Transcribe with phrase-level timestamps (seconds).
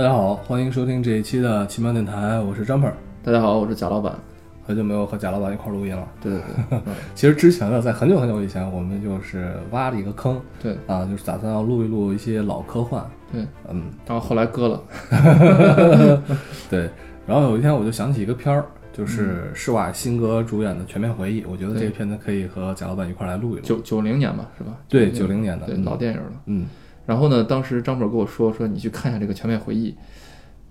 [0.00, 2.90] 大家好，欢迎收听这一期的奇妙电台，我是张鹏。
[3.22, 4.18] 大家好，我是贾老板。
[4.66, 6.08] 很久没有和贾老板一块儿录音了。
[6.22, 6.40] 对对
[6.80, 6.80] 对，
[7.14, 13.04] 其实之前呢，在很久很久以前，我们就是挖了一个坑，对啊，就是打算要录一录一些老科幻。
[13.30, 14.82] 对，嗯，然后后来割了。
[16.70, 16.88] 对，
[17.26, 18.64] 然后有一天我就想起一个片儿，
[18.94, 23.60] 就是施瓦辛格主演的《全面回忆》，我觉得这个片子可以和贾老板一块儿来录一录。
[23.62, 24.74] 九九零年吧，是吧？
[24.88, 26.32] 对，九零年的，对嗯老电影了。
[26.46, 26.66] 嗯，
[27.06, 29.90] 然后呢，当时张本跟我说说你去看一下这个《全面回忆》，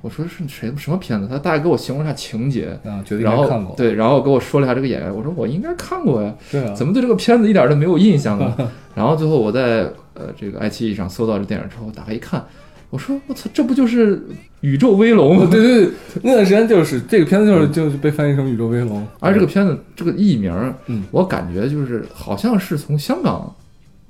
[0.01, 1.27] 我说是谁什么片子？
[1.27, 3.73] 他大概给我形容一下情节，啊，觉得应然后。
[3.75, 8.55] 对，然后给我说了一下这个演员，我说我应该看过呀，对啊，怎么对这个片子一点都没有印象呢？
[8.95, 12.45] 然后最后我在呃这个爱奇艺上搜到这电影之后，打开一看，
[12.89, 14.17] 我说我操，这不就是
[14.61, 15.91] 《宇宙威龙》吗，对对对，
[16.23, 20.53] 那段时间就是这个片子就是就是被翻译成《宇宙威龙》，而这个片子这个译名，
[20.87, 23.53] 嗯，我感觉就是好像是从香港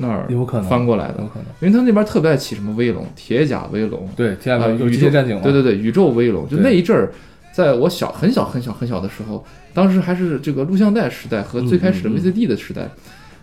[0.01, 1.45] 那儿有可能翻过来的有，可能。
[1.59, 5.41] 因为他们那边特别爱起什么威龙、铁甲威龙，对，天啊，下有宇宙战警？
[5.41, 7.11] 对对对，宇宙威龙，就那一阵儿，
[7.51, 12.89] 在我小很小很小很小的时候，当时还是这个录像带时代和最开始的 VCD 的时代，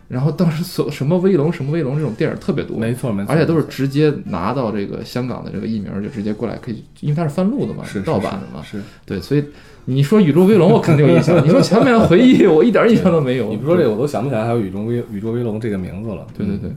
[0.09, 8.79] 然后当时所什么威龙什么威龙这种电影特别多，没错没错，而且都是直接拿到这个香港的这个译名就直接过来可以，因为它是翻录的嘛，是盗版的嘛，是。
[8.79, 9.45] 是对，所以
[9.87, 13.49] 你说宇宙威龙我肯定有印象， 你说前面回忆我一点印象都没有。
[13.49, 16.27] 你不说这个，我都想不起来还有宇宙威宇宙威龙这个名字了。
[16.37, 16.69] 对对对，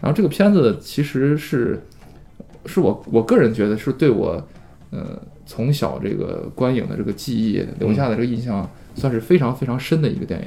[0.00, 1.82] 然后这个片子其实是
[2.66, 4.42] 是我我个人觉得是对我
[4.90, 10.46] 呃从小这个观影的这个记忆留下的这个印象，算是非常非常深的一个电影。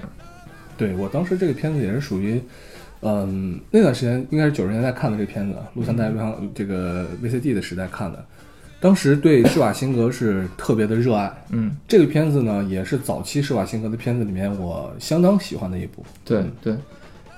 [0.77, 2.41] 对我当时这个片子也是属于，
[3.01, 8.25] 嗯，那段时间应该是九十年代看的这个片子，录像带、录像这个 VCD 的时代看的。
[8.79, 11.31] 当时对施瓦辛格是特别的热爱。
[11.49, 16.05] 嗯，这个片子呢，也是早期施瓦辛格的片子里面我相当喜欢的一部。
[16.23, 16.75] 对对。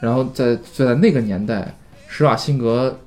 [0.01, 1.73] 然后在就在那个年代，
[2.07, 2.99] 施瓦辛格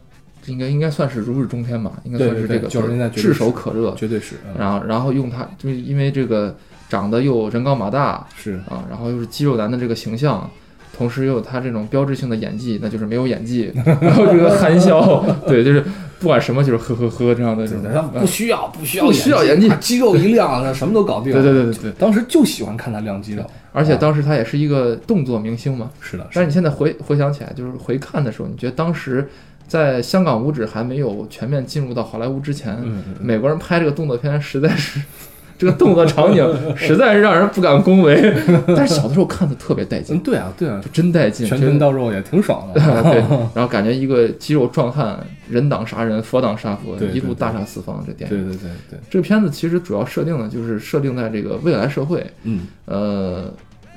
[0.47, 3.95] 应该应该算是如日中天吧，应该算是这个90年代炙手可热。
[3.95, 6.57] 绝对是，嗯、然后然后用他，就是因为这个
[6.89, 10.51] 长得又人高马大是啊，然后又是肌肉男的这个形象。
[10.95, 15.83] 同时又有他这种标志性的演技，那就是没有演技， 然后这个含笑，对，就是
[16.23, 21.33] 不管什么就是呵呵呵这样的这种，不需要不需要不需要演技肌肉一亮，他什么都搞定。
[21.33, 25.91] 对对对对对，当时就喜欢看他亮肌肉，而且当时他也是一个动作明星嘛。
[26.01, 29.29] 是的，但是你现在回回想起来，就是回看的时候，你觉得当时
[29.67, 32.79] 在香港五指还没有全面进入到好莱坞之前，
[33.21, 35.01] 美国人拍这个动作片实在是。
[35.59, 36.45] 这个动作场景
[36.75, 38.35] 实在是让人不敢恭维，
[38.67, 40.17] 但是小的时候看的特别带劲。
[40.17, 40.81] 嗯，，对啊，对啊。
[40.83, 42.81] 就，真带劲，拳拳到肉也挺爽的。
[42.81, 43.21] 对，
[43.55, 48.03] 然后感觉一个肌肉壮汉，人挡杀人，佛挡杀佛，一路大杀四方。
[48.07, 52.67] 这电影，对对对对，这个片子其实主要设定呢，就是设定在这个未来社会，嗯。
[52.87, 53.53] 呃，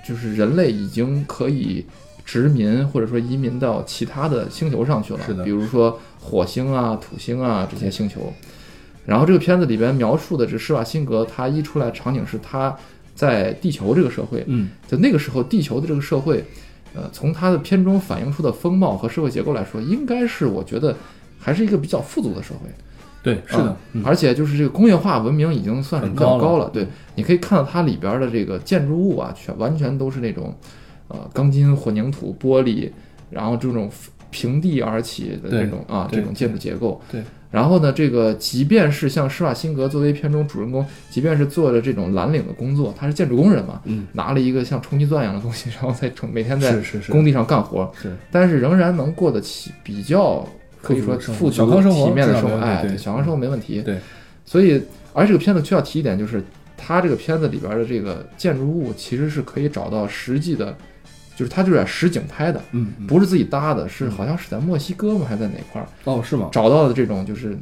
[0.07, 1.85] 就是人类已经可以
[2.25, 5.43] 殖民或者说移民到其他的星球上去了，是的。
[5.43, 8.33] 比如说火星啊、土星啊这些星球。
[9.05, 12.75] 然后这个片子里边描述的这施瓦辛格，他一出来场景是他
[13.13, 16.43] 在地球这个社会，嗯，就那个时候地球的这个社会，
[16.95, 20.95] 呃，从它的片中反映出的风貌和社会结构来说，应该是我觉得
[21.45, 22.67] 还是一个比较富足的社会。
[23.21, 26.69] 对，是的而且就是这个工业化文明已经算是比较高了高了。
[26.73, 30.51] 对，你可以看到它里边的这个建筑物啊，全完全都是那种，
[31.07, 32.89] 呃，钢筋、混凝土、玻璃，
[33.29, 33.87] 然后这种
[34.31, 36.99] 平地而起的对这种啊这种建筑结构。
[37.11, 37.21] 对。
[37.51, 46.75] 然后呢，这个即便是像施瓦辛格作为片中主人公，即便是做着这种蓝领的工作，他是建筑工人嘛，嗯，拿了一个像冲击钻一样的东西，然后在冲每天在
[47.09, 50.45] 工地上干活，是但是仍然能过得起比较
[50.85, 51.59] 可以说富体
[52.11, 53.81] 面的生活，哎，小康生活没问题。
[53.81, 53.99] 对，
[54.45, 54.81] 所以
[55.13, 56.43] 而这个片子需要提一点，就是
[56.77, 60.75] 它这个片子里边的这个建筑物其实是可以找到实际的，
[61.35, 63.07] 就是它就是在实景拍的，嗯，嗯。
[63.07, 66.49] 不是自己搭的，是好像是在墨西哥吗，还是在哪块儿哦，是吗？
[66.51, 67.57] 找到的这种就是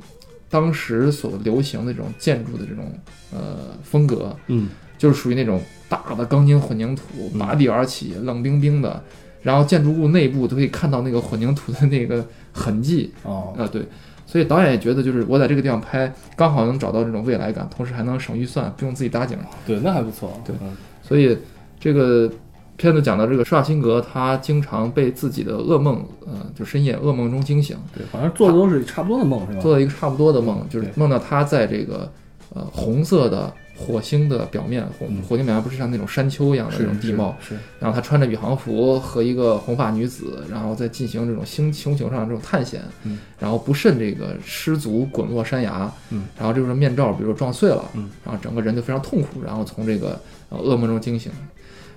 [0.49, 2.91] 当时所流行的这种建筑的这种
[3.31, 7.03] 呃风格，嗯，就是属于那种大的钢筋混凝土
[7.33, 7.39] 嗯。
[7.39, 9.01] 拔地而起，冷冰冰的，
[9.41, 13.85] 然后建筑物内部都可以看到那个混凝土的那个痕迹哦，啊、对，
[14.25, 20.31] 所以导演也觉得就是我在这个地方拍，刚好能找到这种未来感，同时还能省预算，不用自己搭景，对，那还不错。
[20.45, 20.71] 对嗯
[21.01, 21.37] 所以
[21.79, 22.31] 这个。
[22.75, 29.59] 片子讲到这个施瓦辛格，他经常被自己的噩梦，呃，就深夜噩梦中惊醒，对，好像做的都是差不多的梦，是吧？
[29.61, 32.11] 做了一个差不多的梦，就是梦到他在这个
[32.51, 35.21] 呃红色的火星的表面，火嗯。
[35.23, 43.19] 火星表面不是像那种山丘一样的是那种地貌，是，是然后他穿着宇航服和一个红发女子，然后再进行这种星星球上的这种探险，嗯。
[43.39, 46.25] 然后不慎这个失足滚落山崖，嗯。
[46.37, 48.09] 然后这个面罩比如说撞碎了，嗯。
[48.23, 50.19] 然后整个人就非常痛苦，然后从这个
[50.49, 51.31] 呃噩梦中惊醒。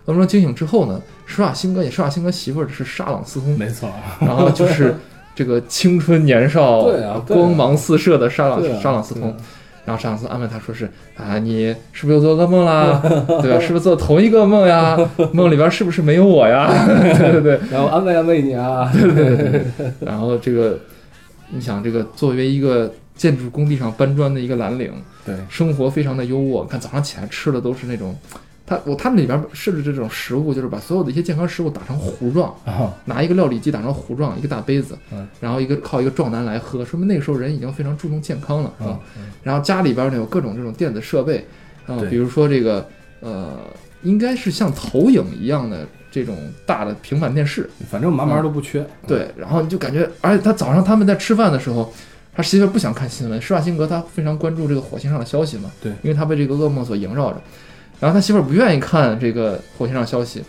[0.06, 3.90] 噩梦中惊醒之后呢，施瓦辛格也施瓦辛格媳妇儿是沙朗斯通，没错。
[4.20, 4.94] 然后就是
[5.34, 6.84] 这个青春年少、
[7.26, 9.36] 光芒四射的沙朗沙朗斯通
[9.86, 13.00] 然后上司安慰他说是啊，你是不是又做噩梦啦？
[13.40, 13.58] 对吧？
[13.60, 14.98] 是不是做同一个梦呀？
[15.32, 16.68] 梦里边是不是没有我呀？
[17.16, 19.62] 对对对，然后安慰安慰你啊，对对对。
[20.00, 20.78] 然后这个，
[21.50, 24.92] 你想这个作为一个建筑工地上搬砖的一个蓝领，
[25.24, 26.66] 对，生活非常的优渥。
[26.66, 28.14] 看早上起来吃的都是那种。
[28.66, 32.52] 他我他们里边设置这种食物，就是把所有的一些健康食物打成糊状，
[33.04, 34.98] 拿一个料理机打成糊状，一个大杯子，
[35.40, 38.98] 然后一个靠一个壮男来喝，说明那个时候人已经非常注重健康了啊。
[39.44, 41.46] 然后家里边呢有各种这种电子设备
[41.86, 42.84] 啊，比如说这个
[43.20, 43.56] 呃，
[44.02, 46.36] 应该是像投影一样的这种
[46.66, 48.84] 大的平板电视，反正嘛嘛都不缺。
[49.06, 51.94] 对，然后你就感觉，而且他早上他们在吃饭的时候，
[52.34, 57.40] 他媳妇不想看新闻，施瓦辛格他非常关注这个火星上的消息嘛，对，因为他被这个噩梦所萦绕着。
[58.00, 60.42] 然后他媳妇儿不愿意看这个火星上消息，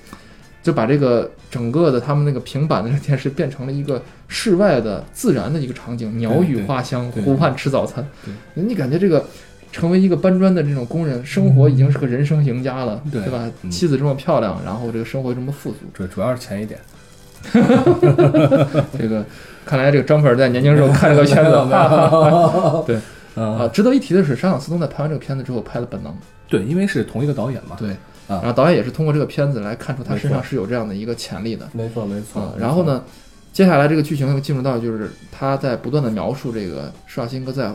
[0.61, 8.05] 就把这个整个的他们那个平板的这电视变成了一个室外的自然的一个场景，鸟语花香，湖畔吃早餐。
[8.53, 9.25] 你感觉这个
[9.71, 13.49] 成为一个搬砖的这种工人，生活已经是个人生赢家了，对吧？
[13.69, 16.79] 妻子这么漂亮，然后这个生活这么富足，主主要是钱一点。
[18.97, 19.23] 这个
[19.65, 21.51] 看来这个张粉在年轻时候看这个片子，
[22.85, 22.97] 对
[23.41, 23.69] 啊。
[23.71, 26.11] 值得一提的是，沙朗斯通在拍完这个片子之后拍了《本能》。
[26.47, 27.75] 对，因为是同一个导演嘛。
[27.77, 27.89] 对，
[28.27, 31.69] 啊，然后导演也是通过这个片子来看出他身上是有这样的一个潜力的。
[31.73, 32.55] 没错，没错。
[32.57, 33.03] 然后呢，
[33.51, 37.71] 接下来这个剧情又进入到就是他在不断的描述这个施瓦辛格在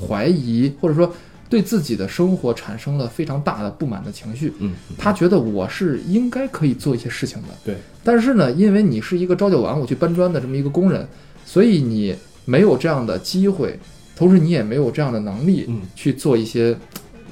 [0.00, 1.12] 怀疑或者说
[1.48, 4.52] 对自己的生活产生了非常大的不满的情绪。
[4.58, 7.48] 嗯，他觉得我是应该可以做一些事情的。
[7.64, 11.06] 对，但是呢，因为你是一个朝九晚五去搬砖的这么一个工人，
[11.44, 13.78] 所以你没有这样的机会，
[14.16, 16.76] 同时你也没有这样的能力去做一些。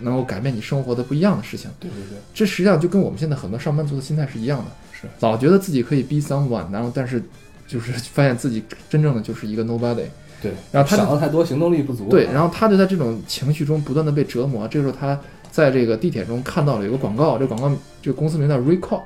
[0.01, 5.07] 能够改变你生活的不一样的事情，对对对，这实际上就跟我们现在很多上班族的心态是一样的，是。
[5.21, 7.23] 老觉得自己可以 be someone，然后但是
[7.67, 10.05] 就是发现自己真正的就是一个 nobody，
[10.43, 14.67] 对，然后他想的太多，行动力不足，对，然后他就在这种情绪中不断的被折磨。
[14.69, 15.19] 这个时候他
[15.51, 17.71] 在这个地铁中看到了有个广告，这广告
[18.03, 19.03] 这个公司名叫 Recall，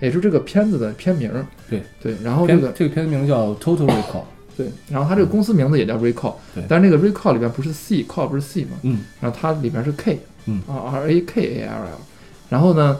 [0.00, 1.30] 也就是这个片子的片名，
[1.70, 1.82] 对。
[2.02, 4.24] 对，然后这个这个片子名叫 Total Recall。
[4.56, 10.62] 对，然后它这个公司名字也叫 Recall，对，但是那个 Recall 里边不是 C，Call 不是 C 嘛，嗯，然后它里边是 K，嗯。
[10.66, 12.00] 啊 R A K A L L，
[12.48, 12.98] 然后呢，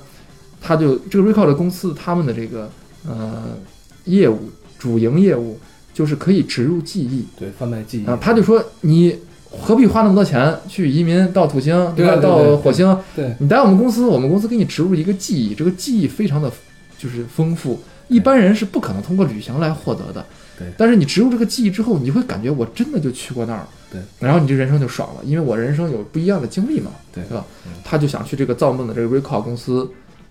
[0.60, 2.70] 他就这个 Recall 的公司他们的这个
[3.06, 3.56] 呃
[4.04, 5.58] 业务主营业务
[5.92, 8.06] 就是可以植入记忆，对，贩卖记忆。
[8.06, 9.16] 啊，他就说你
[9.50, 12.16] 何必花那么多钱去移民到土星，对吧？
[12.16, 13.34] 到火星，对。
[13.38, 16.50] 你来我们公司，我们公司给你植入一个记忆，这个记忆非常的
[16.98, 17.78] 就是丰富，
[18.08, 20.24] 一般人是不可能通过旅行来获得的。
[20.62, 27.44] 对，但是你植入这个记忆之后，你会感觉我真的就去过那儿，对，然后你这人生就爽了，因为我人生有不一样的经历嘛，对，对吧？
[27.84, 29.90] 他就想去这个造梦的这个 Recall 公司，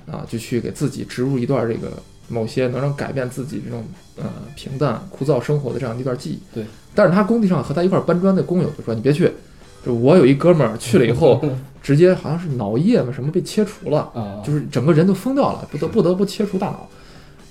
[0.09, 1.91] 啊，就去给自己植入一段这个
[2.27, 3.85] 某些能让改变自己这种
[4.17, 4.25] 呃
[4.55, 6.65] 平淡枯燥生活的这样一段记忆，对。
[6.93, 9.31] 但是他工地上和他一块搬砖的工友就说：“你别去，
[9.85, 11.41] 就我有一哥们儿去了以后，
[11.81, 16.89] 直接好像是脑叶嘛什么被切除了， 啊，就是整个人都疯掉了，不得不得不切除大脑。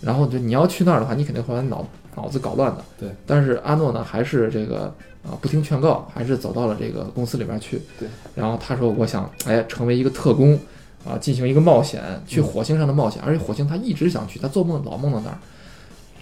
[0.03, 1.87] 然后就你要去那儿的话，你肯定会把脑。”
[2.17, 3.09] 脑子搞乱的，对。
[3.27, 7.81] 但是阿诺呢，还是这个啊，不听劝告，还是走到了这个公司里边去。
[7.99, 8.09] 对。
[8.35, 10.59] 然后他说：“我想，哎，成为一个特工，
[11.05, 13.23] 啊，进行一个冒险，去火星上的冒险。
[13.25, 15.39] 而且火星他一直想去，他做梦老梦到那儿。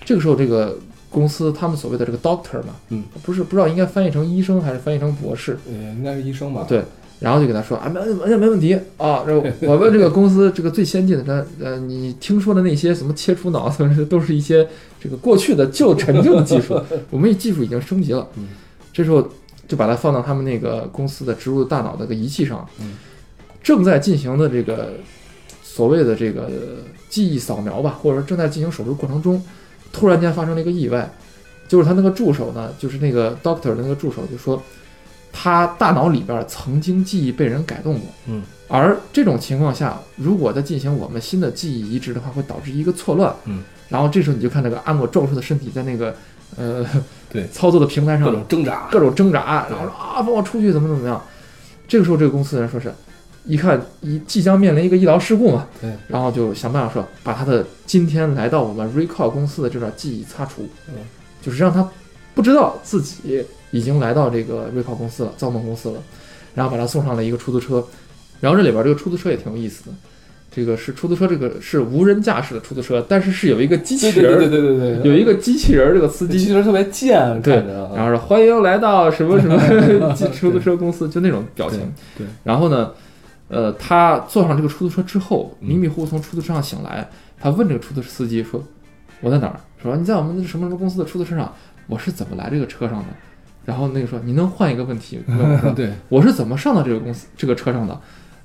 [0.05, 0.79] 这个时候，这个
[1.11, 5.59] 公司他们所谓的这个 doctor 嘛，嗯，不是不知道应该翻译成医生还是翻译成博士？
[5.67, 6.65] 呃，应该是医生吧？
[6.69, 6.83] 对。
[7.21, 9.25] 然后就给他说啊，没没没问题啊，
[9.63, 13.69] 我问这个公司这个最先进的，这呃，你听说的那些什么切除脑，
[14.09, 14.65] 都是一些
[15.01, 18.29] 这个过去的旧陈旧的技术， 我们技术已经升级了。
[18.37, 18.49] 嗯，
[18.93, 19.27] 这时候
[19.67, 22.97] 就把它放到他们那个公司的植入大脑的个仪器上，嗯，
[23.63, 24.95] 正在进行的这个
[25.63, 26.51] 所谓的这个
[27.09, 29.43] 记忆扫描吧，或者说正在进行手术过程中，
[29.93, 31.11] 突然间发生了一个意外，
[31.69, 34.63] 就是他那个助手呢，就是那个 doctor 的那个助手就说。
[35.31, 46.15] 他大脑里边曾经记忆被人改动过，嗯，而这种情况下，如果再进行我们新的记忆移植的话，会导致一个错乱，嗯，然后这时候你就看那个阿诺壮硕的身体在那个
[46.57, 46.85] 呃
[47.33, 47.49] 对。
[47.49, 51.21] 操作的平台上各种挣扎，各种挣扎，然后说啊放我出去怎么怎么样，
[51.89, 52.93] 这个时候这个公司的人说是
[53.45, 60.95] 一看一即将面临一个医疗事故嘛，对，然后就想办法说把他的今天来到我们 Recall 公司的这段记忆擦除，嗯，
[61.41, 61.89] 就是让他
[62.35, 63.45] 不知道自己。
[63.71, 66.03] 已经来到这个 Recall 公司了，造梦公司了，
[66.55, 67.87] 然后把他送上了一个出租车，
[68.41, 69.93] 然后这里边这个出租车也挺有意思的，
[70.51, 77.57] 这个是出租车，这个是无人驾驶的出租车，但是是有一个机器人，对对对对对，有一个机器人这个司机，机器人特别贱，对，
[77.95, 79.59] 然后说欢迎来到什么什么
[80.33, 81.81] 出租车公司，就那种表情，
[82.17, 82.93] 对，然后呢，
[83.49, 87.09] 呃，他坐上这个出租车之后，迷迷糊糊从出租车上醒来，
[87.41, 88.63] 他问这个出租车司机说
[89.21, 91.53] ：“我在哪儿？”说：“你在我们什么什么公司的出租车上。”
[91.89, 93.07] 我是怎么来这个车上的？
[93.65, 97.99] 然后那个说你能换一个问题 问我说对，我是怎么上到这个公司这个车上的？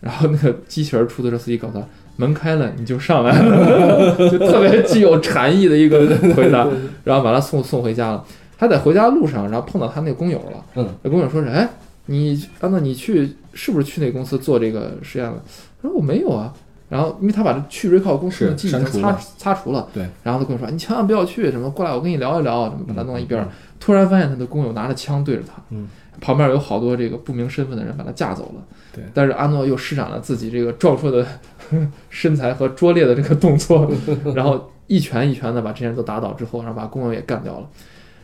[0.03, 1.85] 然后那个机器人出租车司机告诉他，
[2.17, 6.05] 门开了你就上来了， 就特别具有禅意的一个
[6.35, 6.67] 回答，
[7.05, 8.23] 然后把他送送回家了。
[8.57, 10.63] 他在回家路上，然后碰到他那个工友了。
[10.75, 11.67] 嗯，那工友说是，哎，
[12.07, 15.41] 你安娜，你去是不是去那个公司做这个实验了？
[15.81, 16.53] 他说我没有啊。
[16.89, 20.05] 然后因为他把这去 recall 公司的是记忆已经擦擦除了，对。
[20.21, 23.47] 然后他跟我说，你千万不要去，什么过来我跟你聊一聊，什么把他弄到一边儿。
[23.79, 25.87] 突然发现他的工友拿着枪对着他，嗯，
[26.21, 28.63] 旁边有好多这个不明身份的人把他架走了。
[28.93, 31.25] 对但是阿诺又施展了自己这个壮硕的
[32.09, 33.91] 身材和拙劣的这个动作，
[34.35, 37.67] 然后一拳一拳的把这些人都打倒之后，然后把工友也干掉了。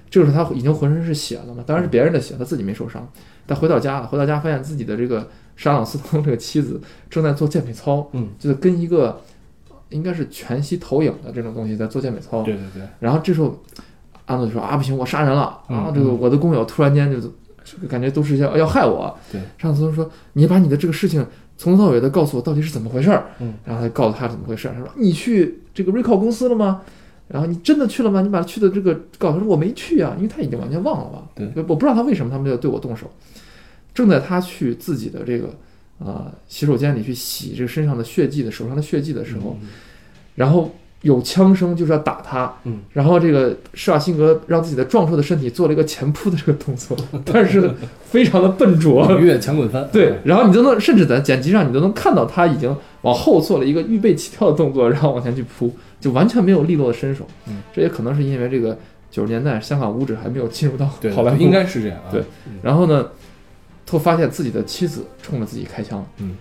[0.09, 3.07] 这个时候他已经浑身是血了嘛，当然是别人的血，他自己没受伤。
[3.45, 6.79] 但回到家了，回到家发现自己的这个沙朗斯通这个妻子
[7.09, 9.21] 正在做健美操，嗯，就是跟一个
[9.89, 12.43] 应该是全息投影的这种东西在做健美操。
[12.43, 13.55] 对对对，然后这时候
[14.25, 15.63] 阿诺就说啊不行，我杀人了啊！
[15.69, 17.19] 嗯这个我的工友突然间就
[17.71, 19.17] 这个感觉都是要要害我。
[19.31, 21.25] 对，上司说你把你的这个事情
[21.57, 23.25] 从头到尾的告诉我到底是怎么回事儿。
[23.39, 26.81] 嗯，然后他告诉他怎么回事儿，他说你去这个 Recall 公司了吗？
[27.27, 28.21] 然后你真的去了吗？
[28.21, 31.23] 你把去的这个告诉他说我没去啊，因为他已经完全忘了吧。
[31.35, 33.09] 对我不知道他为什么他们要对我动手。
[33.93, 35.49] 正在他去自己的这个
[35.99, 39.57] 啊、洗手间里去洗这个身上的血迹的手上的血迹的时候，
[40.35, 47.71] 然后有枪声就是要打他，嗯，然后这个施瓦辛格让自己的壮硕的身体做了一个前扑的这个动作， 但是
[48.03, 58.77] 非常的笨拙，嗯，越强滚翻，对，然后你都能甚至在剪辑上你都能看到他已经往后做了一个预备起跳的动作，然后往前去扑，就完全没有利落的身手，嗯，这也可能是因为这个
[59.09, 63.07] 九十年代香港舞者还没有进入到对，好莱坞，应该是这样啊，对嗯，然后呢，
[63.85, 66.05] 他发现自己的妻子冲着自己开枪。
[66.17, 66.35] 嗯，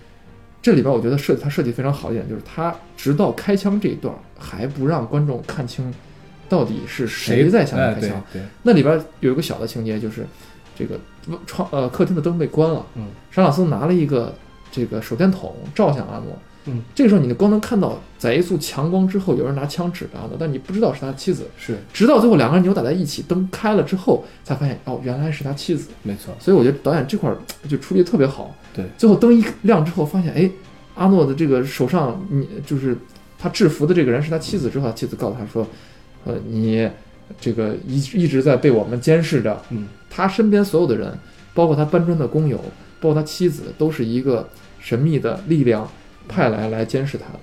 [0.61, 5.93] 这里边我觉得设他设计非常好一点，就是他直到开枪这一段还不让观众看清
[6.49, 8.21] 到底是谁在向他开枪。
[8.33, 10.25] 对，那里边有一个小的情节，就是
[10.77, 10.99] 这个
[11.45, 14.33] 窗呃客厅的灯被关了，嗯，沙朗斯拿了一个
[14.71, 16.37] 这个手电筒照向阿诺。
[16.69, 21.47] 嗯，这个时候你光能看到，在一束强光之后，有人拿枪指着阿诺，但你不知道是他妻子。
[21.57, 25.89] 是直到最后两个人扭打在一起，灯开了之后，才发现哦，原来是他妻子。
[26.03, 28.55] 没错，所以我觉得导演这块儿就处理得特别好。
[28.73, 30.49] 对，最后灯一亮之后，发现哎，
[30.95, 32.95] 阿诺的这个手上，你就是
[33.37, 35.65] 他制服的这个人是他妻子之后，他妻子告诉他说，
[36.25, 36.87] 呃，你
[37.39, 39.61] 这个一一直在被我们监视着。
[39.69, 41.17] 嗯，他身边所有的人，
[41.53, 42.57] 包括他搬砖的工友，
[42.99, 44.47] 包括他妻子，都是一个
[44.79, 45.89] 神秘的力量
[46.29, 47.39] 派来来监视他的。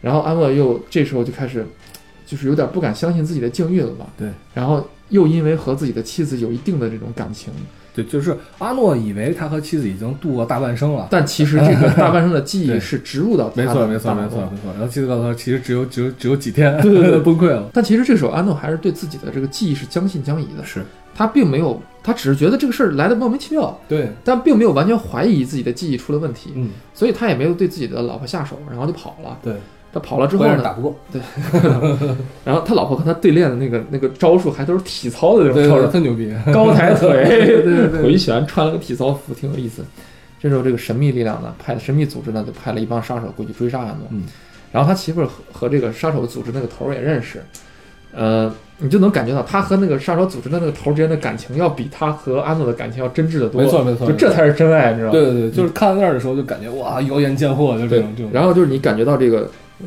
[0.00, 1.64] 然后安乐又这时候就开始，
[2.26, 4.06] 就是有点不敢相信自己的境遇了吧？
[4.18, 4.28] 对。
[4.52, 7.52] 然后又因为和自己的妻子有一定的这种感情，
[7.94, 11.08] 对，就是阿诺以为他和妻子已经度过大半生了。
[11.10, 14.72] 但其实这个大半生的记忆是植入到他的没错，没错，没错，没错。
[14.72, 17.70] 然后妻子告诉他，其实只有只有只有几天，对对对 崩溃了。
[17.72, 29.38] 但其实这时候，阿诺还是对自己的这个记忆是将信将疑的，是他并没有，他只是觉得这个事儿来的莫名其妙，对，但并没有完全怀疑自己的记忆出了问题，嗯，所以他也没有对自己的老婆下手，然后就跑了。
[29.42, 29.54] 对。
[29.92, 31.22] 他跑了之后呢，打不过，对
[32.44, 36.34] 然后他老婆和他对练的那个那个招数还都是体操的那种招数，特牛逼。
[36.52, 39.84] 高抬腿， 对对对回旋，穿了个体操服，挺有意思。
[40.40, 44.08] 这时候，这个神秘力量呢，派神秘组织呢，就派了一帮杀手过去追杀安诺。
[44.10, 44.24] 嗯，
[44.72, 47.40] 然后他媳妇儿和和这个杀手组织那个头儿也认识，
[48.14, 53.60] 呃，你就能感觉到他和那个杀手组织的那个头儿之间的感情，要比他和安诺的感情要真挚的多。
[53.60, 55.12] 没错没错就这才是真爱，你知道吗？
[55.12, 58.30] 对对对，就是看到那儿的时候就感觉哇，谣言贱货，就这种这种。
[58.32, 59.86] 然后就是你感觉到这个，呃，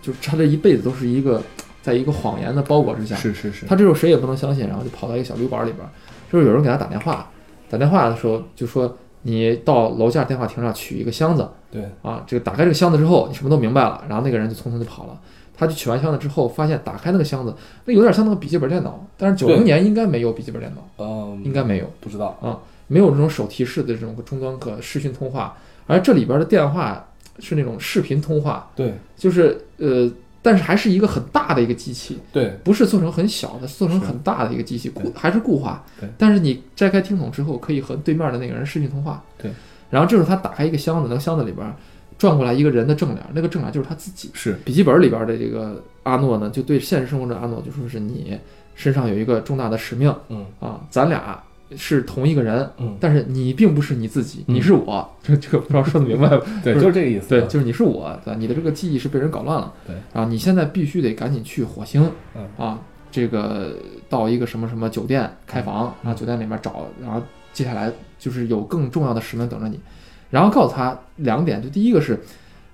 [0.00, 1.42] 就是他这一辈子都是一个
[1.82, 3.14] 在一个谎言的包裹之下。
[3.16, 5.90] 是是是，他这时候谁也不能相信，然后就跑到一个小旅馆里边儿，
[6.30, 7.28] 这时候有人给他打电话，
[7.68, 15.18] 打电话的时候就说你到楼下电话亭上取一个箱子对啊，这个打开这个箱子之后，你什么都明白了，然后那个人就匆匆就跑了。
[15.56, 22.58] 他去取完箱子之后，发现打开那个箱子，那有点像那个笔记本电脑，但是九零年应该没有笔记本电脑，嗯，应该没有，不知道啊。
[22.88, 25.56] 没有这种手提式的这种终端可视讯通话，
[25.88, 27.04] 而这里边的电话
[27.40, 30.08] 是那种视频通话，对就是呃，
[30.40, 36.08] 但是还是一个很大的一个机器，对不是做成很小的，做成很大的一个机器，固还是固话对。
[36.16, 39.20] 但是你摘开听筒之后，可以和对面的那个人视讯通话。
[39.36, 39.50] 对。
[39.90, 41.66] 然后这时候他打开一个箱子，那个箱子里边
[42.18, 44.30] 转过来一个人的正脸，那个正脸就是他自己。
[44.32, 48.38] 是笔记本里边的这个阿诺呢，就对现实生活中的阿诺就说是你
[48.74, 51.42] 身上有一个重大的使命嗯啊，咱俩
[51.76, 55.08] 是同一个人，嗯，但是你并不是你自己，嗯你是我。
[55.22, 56.40] 这这个不知道说的明白吗？
[56.62, 57.28] 对，不就是这个意思。
[57.28, 58.34] 对，就是你是我，对？
[58.36, 59.72] 你的这个记忆是被人搞乱了。
[59.86, 59.96] 对。
[60.12, 62.08] 然后你现在必须得赶紧去火星。
[62.36, 62.78] 嗯啊，
[63.10, 63.74] 这个
[64.08, 67.20] 到一个什么什么酒店开房，然后酒店里面找，然后
[67.52, 69.80] 接下来就是有更重要的使命等着你。
[70.30, 72.18] 然后告诉他两点，就第一个是，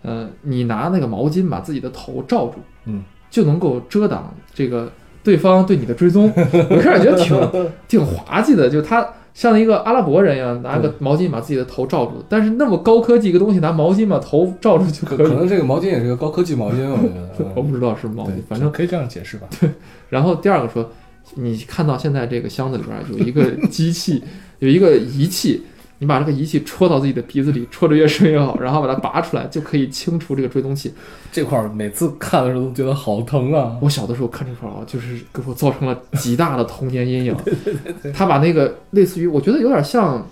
[0.02, 2.54] 呃，你拿那个毛巾把自己的头罩住，
[2.86, 4.90] 嗯，就能够遮挡这个
[5.22, 6.32] 对方对你的追踪。
[6.70, 12.24] 我开始觉得挺挺滑稽的，就他像一个阿拉伯人一样，拿个毛巾把自己的头罩住。
[12.28, 15.18] 但是那么高科技一个东西，拿毛巾把头罩住就可以。
[15.18, 17.08] 可可能这个毛巾也是个高科技毛巾，我觉
[17.44, 17.52] 得。
[17.56, 19.46] 我不知道是毛巾，反正可以这样解释吧。
[19.60, 19.70] 对
[20.10, 20.90] 然后第二个说，
[21.36, 24.22] 你看到现在这个箱子里边有一个机器，
[24.58, 25.62] 有一个仪器，
[26.02, 30.92] 你把这个仪器戳到自己的鼻子里， 戳得越深越好，然后把它拔出来，就可以清除这个追踪器。
[31.30, 33.78] 这块儿每次看的时候都觉得好疼啊。
[33.80, 37.36] 我小的时候看这块儿啊，就是给我造成了极大的童年阴影。
[38.12, 40.26] 他把那个类似于，我觉得有点像，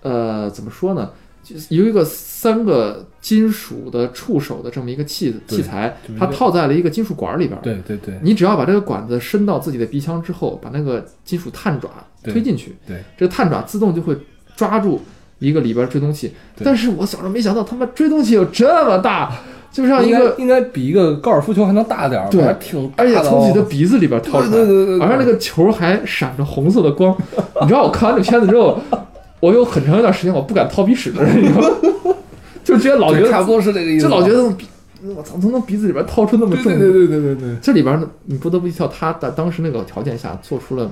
[0.00, 1.10] 呃，怎么说呢？
[1.44, 7.60] 就是有一个三个金属的触手的这么一个器对器材，它套在了一个金属管里边儿。
[7.60, 11.90] 对对对你只要把这个管子伸到自己的鼻腔之后，把那个金属探爪
[12.22, 14.16] 推进去，对，这个探爪自动就会
[14.56, 15.00] 抓住
[15.38, 16.32] 一个里边追踪器。
[16.62, 19.32] 但是我小时候没想到，他妈追踪器有这么大，
[19.72, 27.16] 就像一个，应该比一个高尔夫球还能大点儿，对还挺大而且从自己的鼻子里边掏出来，对对对那个球还闪着红色的光。
[27.60, 28.78] 你知道我看完这片子之后，
[29.40, 31.68] 我有很长一段时间我不敢掏鼻屎了，你知道吗？
[32.62, 40.88] 就觉得老觉得差不得，多是这个意思，就老觉得我操，从那鼻子里边掏出那么重对对对对对对对，这里边呢，你不得不提到他在当时那个条件下做出了，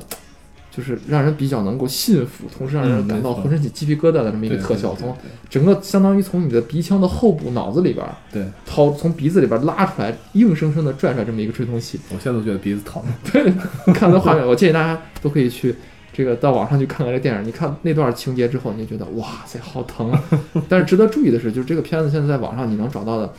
[0.71, 5.17] 就是让人比较能够信服，同时让人感到浑身起鸡皮疙瘩的这么一个特效，从
[5.49, 11.99] 整个相当于从你的鼻腔的后部、脑子里边对，掏，从鼻子里边拉出来，硬生生的拽出来这么一个吹风器。
[12.11, 13.03] 我现在都觉得鼻子疼。
[13.33, 13.53] 对
[13.93, 15.75] 看那画面，我建议大家都可以去
[16.13, 17.45] 这个到网上去看看这个电影。
[17.45, 20.23] 你看那段情节之后，你就觉得哇塞，好疼啊！
[20.69, 23.33] 但是值得注意的是，就是这个片子现在在网上你能找到的，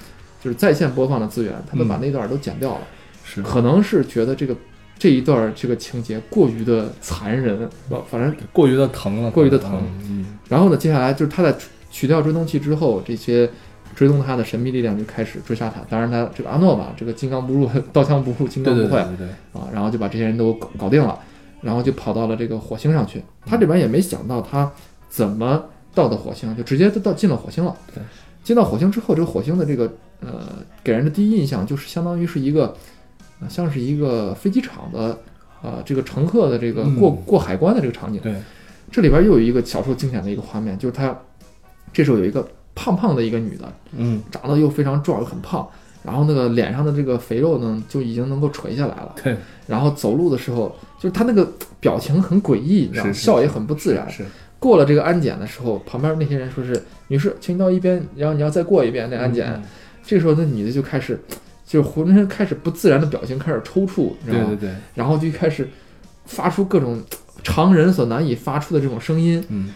[0.44, 2.82] 就是在线播放的资源，他们把那段都剪掉了。
[3.24, 4.54] 是可能是觉得这个
[5.02, 7.68] 这一段儿这个情节过于的残忍？
[8.08, 11.52] 反正过于的疼了，过于的疼嗯，然后呢，接下来就是他在
[11.90, 13.50] 取掉追踪器之后，这些
[13.96, 15.82] 追踪他的神秘力量就开始追杀他。
[15.90, 21.18] 当然，他这个阿诺吧，这个金刚不入，刀枪不入，金刚不坏对对对对，啊，然后就把这些人都搞搞定了，
[21.62, 23.24] 然后就跑到了这个火星上去。
[23.44, 24.72] 他这边也没想到他
[25.10, 25.64] 怎么
[25.96, 27.76] 到的火星，就直接就到进了火星了。
[27.92, 28.04] 对，
[28.44, 30.48] 进到火星之后，这个火星的这个呃
[30.84, 32.76] 给人的第一印象就是相当于是一个，呃
[33.49, 35.17] 像是一个飞机场的
[35.62, 38.21] 呃这个乘客的这个嗯过、过海关的这个场景。
[38.21, 38.36] 对，
[38.91, 41.17] 这里边又有一个小时候经典的一个画面，就是他
[41.93, 45.67] 这时候有一个胖胖的一个女的，嗯，长得又非常壮又很胖，
[46.04, 49.15] 然后那个脸上的这个肥肉呢就已经能够垂下来了。
[49.23, 49.36] 对，
[49.67, 51.49] 然后走路的时候，就是他那个
[51.80, 53.12] 表情很诡异，你知道吗？
[53.12, 54.10] 是是笑也很不自然。
[54.10, 54.25] 是，
[54.60, 59.47] 过了这个安检的时候，旁边那些人说是女士，请到一边，然后你要再过一遍那安检。
[59.47, 59.63] 嗯
[60.04, 61.17] 这时候那女的就开始，
[61.72, 64.48] 就是浑身开始不自然的表情开始抽搐，你知道吗？
[64.48, 65.66] 对对对，然后就开始
[66.26, 67.02] 发出各种
[67.44, 69.42] 常人所难以发出的这种声音。
[69.48, 69.74] 嗯，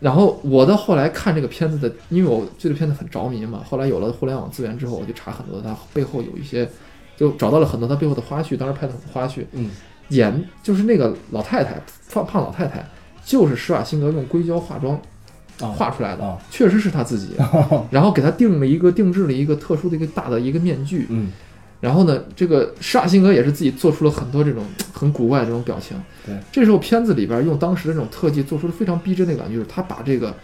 [0.00, 6.68] 然后我到后来看这个片子的，因为我对这个片子很着迷嘛，后来有了互联网资源之后，我就查很多它背后有一些，
[7.16, 9.44] 就找到了很多它背后的花絮，当时拍的很多花絮。
[9.52, 9.70] 嗯，
[10.08, 11.80] 演就是那个老太太，
[12.12, 12.84] 胖胖老太太，
[13.24, 15.00] 就是施瓦辛格用硅胶化妆啊
[15.58, 17.30] 画出来的，啊，确实是他自己。
[17.90, 21.28] 然后给他定了一个定制了一个特殊的一个大的一个面具，嗯，
[21.80, 25.96] 然后呢，这个施瓦辛格也是自己做出了很多这种很古怪的这种表情。
[26.24, 30.34] 对，这时候片子里边用当时的这种特技做出了非常逼真的感觉，就是他把这个。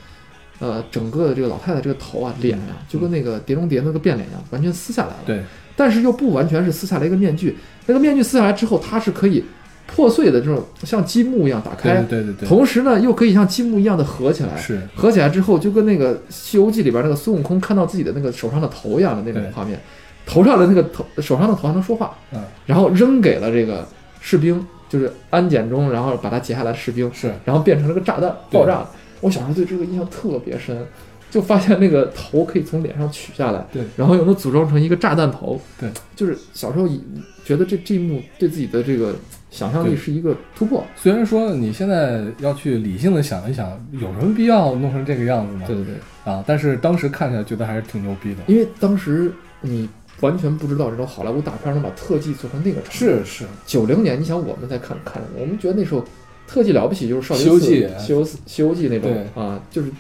[0.59, 5.19] 呃，整个的这个老太太这个头啊、脸啊，就跟那个《碟中谍》那个变脸一样，完全撕下来了。
[5.27, 5.43] 对，
[5.75, 9.43] 但是又不完全是撕下来一个面具，那个面具撕下来之后，它是可以
[9.87, 14.57] 破碎的这种像积木一样打开，对对对对，同时呢又可以像积木一样的合起来。
[14.57, 19.79] 是，合起来之后，就跟那个《西游记》里边那个孙悟空看到自己的那个手上的头一样的那种画面，
[20.25, 23.87] 头上的那个头手上的头还能说话，嗯，然后扔给了这个
[24.21, 28.73] 士兵，就是安检中，然后把它截下来的士兵，是，然后变成了个炸弹爆炸。
[28.73, 28.91] 了。
[29.21, 30.77] 我小时候对这个印象特别深，
[31.31, 37.01] 就发现那个头可以从脸上取下来，对，然后又能组装成一个炸弹头，对，就是小时候以
[37.45, 39.15] 觉得这这一幕对自己的这个
[39.53, 45.65] 想象力是一个突破，虽然说你现在要去理性的想一想，有什么必要弄成这个样子吗？
[45.67, 48.39] 对对对，啊，但是当时看起来觉得还是挺牛逼的。
[48.47, 49.87] 因为当时你
[50.21, 52.91] 完全不知道这种好莱坞大片能把特技做成那个程度。
[52.93, 56.03] 是是，九零年，你想我们在看看，我们觉得那时候
[56.47, 59.91] 特技了不起，就是少林西游记寺、西游西西游记那种啊，就是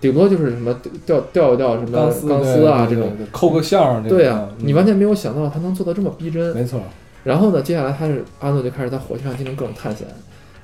[0.00, 0.72] 顶多就是什么
[1.04, 3.08] 掉掉一掉什么钢丝啊这种。
[3.08, 4.08] 对对对抠个线种。
[4.08, 6.54] 对啊，嗯你完全没有想到他能做到这么逼真。
[6.54, 6.80] 没错，
[7.24, 10.06] 然后呢，接下来他是阿诺就开始在火星上进行各种探险。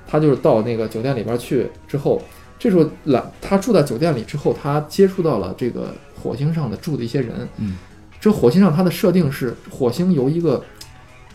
[0.06, 2.20] 他就是到那个酒店里边去之后，
[2.58, 7.48] 这时候来他住在酒店里之后，他接触到了这个火星上的住的一些人。
[7.58, 7.76] 嗯，
[8.20, 10.62] 这火星上它的设定是火星由一个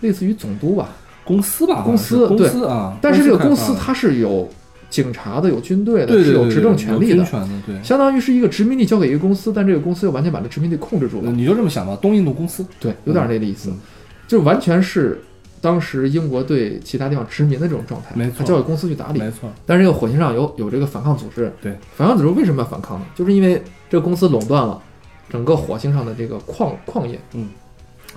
[0.01, 0.89] 类似于总督吧，
[1.23, 4.47] 公司吧，公司公司啊，但是这个公司它是有
[4.89, 7.25] 警察的、有军队的，对对对对是有执政权利的。
[7.81, 11.31] 相当于是一个殖民地交给一个公司，但这个公司又完全把这殖民地控制住了。
[11.31, 13.79] 你就这么想吧，东印度公司，对，有点那个意思，嗯
[14.27, 15.21] 就完全是
[15.61, 19.19] 当时英国对其他地方殖民的这种状态，没错他交给公司去打理。
[19.19, 23.05] 没错，但是这个火星上有有这个反抗组织，对，反抗组织为什么要反抗呢？
[23.15, 24.81] 就是因为这个公司垄断了
[25.29, 27.19] 整个火星上的这个矿矿业。
[27.33, 27.49] 嗯，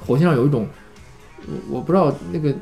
[0.07, 0.67] 火星上有一种，
[1.47, 2.55] 我我不知道那个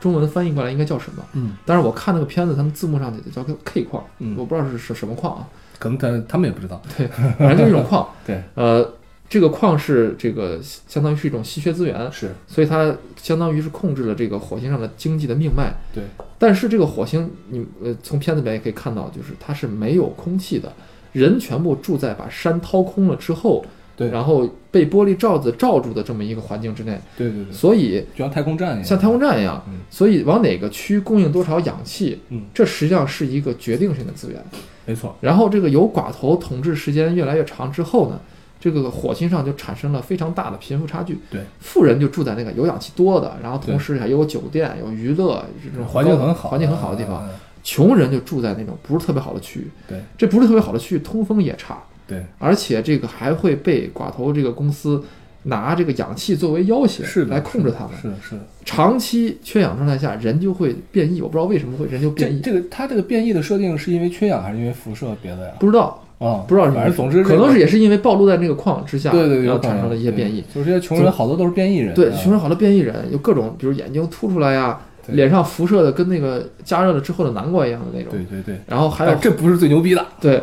[0.00, 5.46] 中文翻译过来应该叫什么，嗯但是我看那个片子，他们字幕上叫叫 K 矿，嗯我不知道是是什么矿啊，
[5.78, 6.80] 可能他他们也不知道。
[6.96, 7.06] 对，
[7.38, 8.08] 反正就是一种矿。
[8.26, 8.88] 对，呃，
[9.32, 12.32] 这个矿是这个相当于是一种稀缺资源，是。
[12.46, 15.72] 所以它相当于是控制了这个火星上的经济的命脉。
[15.94, 16.04] 对，
[16.38, 20.70] 但是这个火星，你呃从片子里面也可以看到，就是它是没有空气的，
[21.12, 23.64] 人全部住在把山掏空了之后，
[23.96, 24.10] 对。
[24.10, 29.78] 然后被玻璃罩子罩住的这么一个环境之内，对对对，所以就像太空站一样，像太空站一样，嗯。
[29.88, 34.44] 所以往哪个区供应多少氧气，嗯，这实际上是一个决定性的资源。
[34.84, 38.20] 没错，然后这个由寡头统治时间越来越长之后呢，
[38.62, 41.18] 这个火星上就产生了非常大的贫富差距。
[41.28, 47.28] 对，富人就住在那个有氧气多的，然后同时还有酒店、有娱乐这种环境很好，环境很好的地方。
[47.28, 47.30] 嗯。
[47.64, 49.70] 穷人就住在那种不是特别好的区域。
[49.88, 55.00] 对，这不是特别好的区域，通风也差，对，而且这个还会被寡头这个公司
[55.44, 57.96] 拿这个氧气作为要挟是，来控制他们。
[57.96, 58.42] 是的，是的。
[58.64, 61.22] 长期缺氧状态下，人就会变异。
[61.22, 65.54] 我不知道为什么会人就变异，这这个它这个变异的设定是因为缺氧还是因为辐射别的呀？
[65.60, 66.02] 不知道。
[66.22, 70.44] 啊，不知道是反正总之可能是也是因为暴露在那个矿之下，对对对，然后产生了一些变异。
[70.54, 78.12] 就是这些穷人好多都是变异人，对，啊穷人好多变异人，有各种，比如眼睛凸出来呀，脸上辐射的跟那个加热了之后的南瓜一样的那种。
[78.12, 80.42] 对对对，然后还有哎这不是最牛逼的， 对，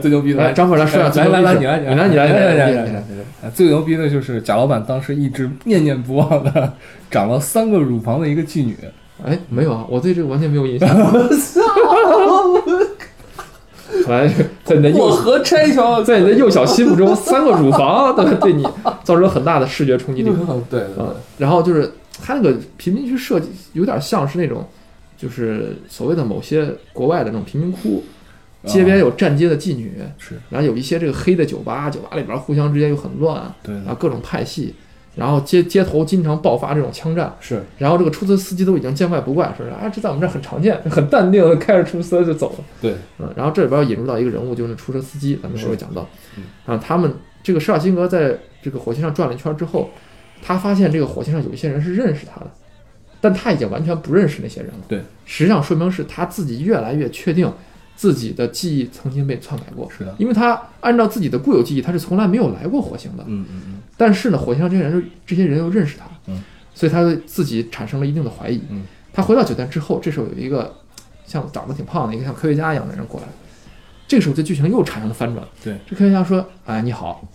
[0.00, 3.04] 最牛逼的，来张总来说下来来来，你来事你来你来你来来你来来，
[3.42, 6.72] 哎最牛逼的就是贾老板当时一直念念不忘的
[7.10, 8.76] 长了三个乳房的一个妓女，
[9.24, 10.88] 哎，没有啊，我对这个完全没有印象。
[14.08, 14.28] 来，
[14.64, 18.62] 在你的幼河拆桥，在你的幼小心目中，三个乳房对对你
[19.04, 20.30] 造成了很大的视觉冲击力。
[20.68, 24.66] 对对嗯，然后就是它那个贫民区设计有点像是那种，
[25.16, 28.02] 就是所谓的某些国外的那种贫民窟，
[28.64, 34.74] 街边有站街的妓女，是然后有一些这个黑的酒吧，酒吧里边互相之间又很乱，对然后各种派系，
[35.14, 37.62] 然后街街头经常爆发这种枪战，是。
[37.78, 42.64] 然后这个出租车司机都已经见怪不怪，说是啊这在我们这儿很常见， 很淡定的开着出租车就走了。
[42.80, 46.08] 对，嗯，然后这里边引入到一个人物，就是出租车司机，咱们是会会讲到。
[46.36, 49.90] 嗯，啊，他们这个施瓦辛格在这个火星上转了一圈之后，
[50.40, 52.50] 他发现这个火星上有一些人是认识他的，
[53.20, 54.80] 但他已经完全不认识那些人了。
[54.88, 57.52] 对，实际上说明是他自己越来越确定
[57.94, 63.22] 自己的记忆曾经被篡改过，是的，因为他按照自己的固有记忆，他是从来没有来过火星的。
[63.26, 66.42] 嗯嗯嗯，但是呢，火星上这些人这些人又认识他，嗯，
[66.74, 68.60] 所以他对自己产生了一定的怀疑。
[68.70, 70.74] 嗯，他回到酒店之后，这时候有一个
[71.24, 73.26] 像长得挺胖的一个像科学家一样的人过来，
[74.08, 75.46] 这个时候这剧情又产生了翻转。
[75.62, 77.26] 对，这科学家说：“哎，你好，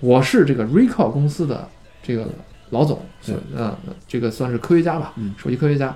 [0.00, 1.68] 我是这个 Recall 公司的
[2.02, 2.26] 这个
[2.70, 3.76] 老总，对嗯，
[4.08, 5.94] 这个算是科学家吧，嗯首席科学家。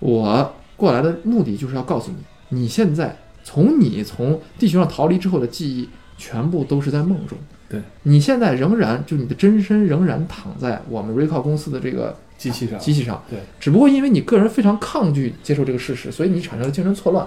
[0.00, 2.16] 我过来的目的就是要告诉你，
[2.48, 7.36] 你现在从你从地球上逃离之后的记忆，全部都是在梦中。
[7.68, 17.26] 对，你现在仍然就你的真身仍然躺在我们 Recall 公司的这个机器上，机器上，对，只不过因为你个人非常抗拒接受这个事实，所以你产生了精神错乱。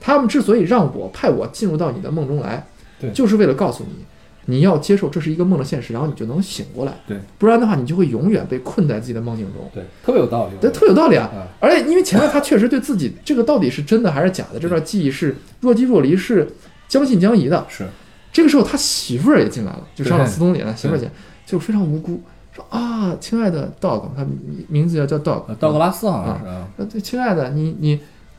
[0.00, 2.66] 他们之所以让我派我进入到你的梦中来，
[3.00, 3.10] 对。
[3.12, 4.04] 就是为了告诉你，
[4.50, 6.92] 你要接受这是一个梦的现实，然后你就能醒过来。
[7.06, 9.70] 对，不然的话，你就会永远被困在自己的梦境中。
[9.74, 11.30] 对，特别有道理，对，特有道理啊！
[11.34, 16.50] 啊，而且因为前面他确实对自己这个到底是真的还是假的这段记忆是若即若离，是
[16.88, 17.66] 将信将疑的。
[17.68, 17.86] 是。
[18.32, 21.12] 这个时候他媳妇儿也进来了，就上了对斯通里了媳妇儿进来，
[21.44, 22.20] 就非常无辜，
[22.54, 27.98] 说啊，亲爱的 dog，他名名字叫叫 dog，呃道格拉斯好像是啊，呃，对，亲爱的，你你，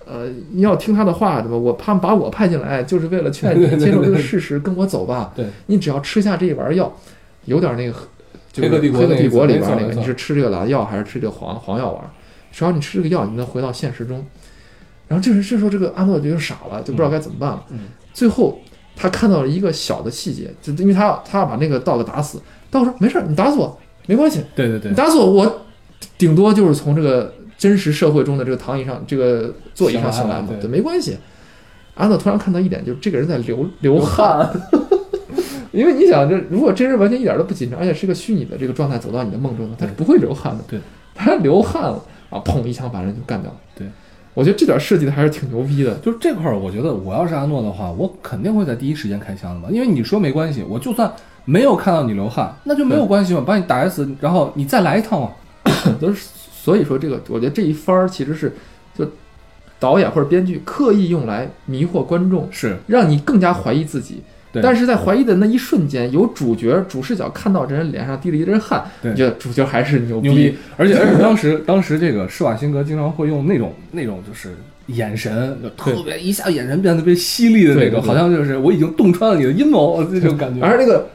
[0.10, 1.56] 呃，你要听他的话，对吧？
[1.56, 5.32] 我他们把我派进来，就是为了劝你接受这个事实，跟我走吧。
[5.36, 6.92] 对，你只要吃下这一丸药，
[7.46, 7.94] 有点那个，
[8.52, 8.90] 就是黑客帝
[9.30, 12.04] 国里边那个，你是吃这个蓝药还是吃这个黄黄药丸？
[12.52, 14.26] 只要你吃这个药，你能回到现实中。
[15.08, 17.64] 然后这时这时候这个阿诺就傻了，就不知道该怎么办了。
[17.70, 18.60] 嗯最后
[18.96, 22.42] 他看到了一个小的细节，就因为他要他要把那个 dog 打死
[22.72, 25.66] ，dog 说没事，你打死我没关系，对对对你，打死我，我
[26.18, 31.18] 顶多就是从这个真实社会中的这个躺椅上、这个座椅上醒来嘛，对，没关系。
[31.96, 34.50] 阿诺突然看到一点，就是这个人在流流汗，
[35.72, 40.64] 因为你想，这如果这人完全一点都不紧张，而且是个虚拟的这个状态走到你的梦中的，他是不会流汗的。
[40.68, 40.80] 对，
[41.16, 43.58] 他流汗了啊，砰一枪把人就干掉了。
[43.74, 43.88] 对，
[44.34, 45.96] 我觉得这点设计的还是挺牛逼的。
[46.00, 51.10] 就是这块儿，我觉得我要是阿诺的话，我肯定会在第一时间开枪的嘛，因为你说没关系，我就算
[51.46, 55.32] 没有看到你流汗，那就没有关系嘛，把你打死，然后你再来一趟嘛。
[56.00, 56.28] 都 是
[56.62, 58.54] 所以说这个，我觉得这一番儿其实是
[58.98, 59.06] 就
[59.80, 62.78] 导演或者编剧刻意用来迷惑观众，是。
[62.86, 64.62] 让你更加怀疑自己，对。
[64.62, 70.54] 但是在怀疑的那一瞬间，有主角主视角看到这人脸上滴了一阵汗，你觉得主角还是牛牛逼！
[70.76, 74.56] 而且 而且当时当时这个施瓦辛格经常会用那种那种就是
[74.88, 80.66] 眼神，就特别一下眼神变得特别犀利的那种，好像就是我已经洞穿了你的阴谋 这种感觉。
[80.66, 81.08] 而那个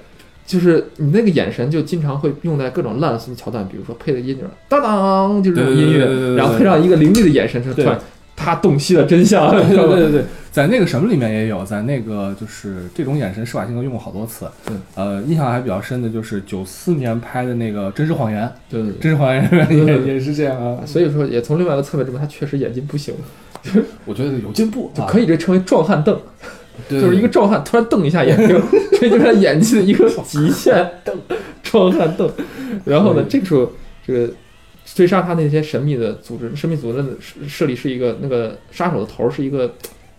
[0.46, 7.98] 就是你那个眼神，就经常会用在各种烂俗的桥段，比如说配的音就是当当，就是这种音乐，然后配上一个凌厉的眼神，就突然
[8.36, 9.50] 他洞悉了真相。
[9.50, 14.46] 对对对对，在那个什么里面也有，在那个就是这种眼神，施瓦辛格用过好多次。
[14.66, 20.80] 对，呃，印象还比较深的就是九四年拍的那个《真实谎言》，对对《真实谎言》里面也 也是这样啊。
[20.86, 23.14] 所以说，也从另外一个侧面证明他确实演技不行，
[24.04, 26.18] 我觉得有进步，就可以这称为壮汉瞪，
[26.88, 28.60] 对 就是一个壮汉突然瞪一下眼睛，
[29.00, 31.16] 这就是他演技的一个极限，瞪
[31.62, 32.30] 壮汉瞪。
[32.84, 33.70] 然后呢，这个时候
[34.06, 34.30] 这个
[34.84, 39.72] 追杀他那些神秘的组织，神秘组织的设设立是一个那个杀手的头儿是一个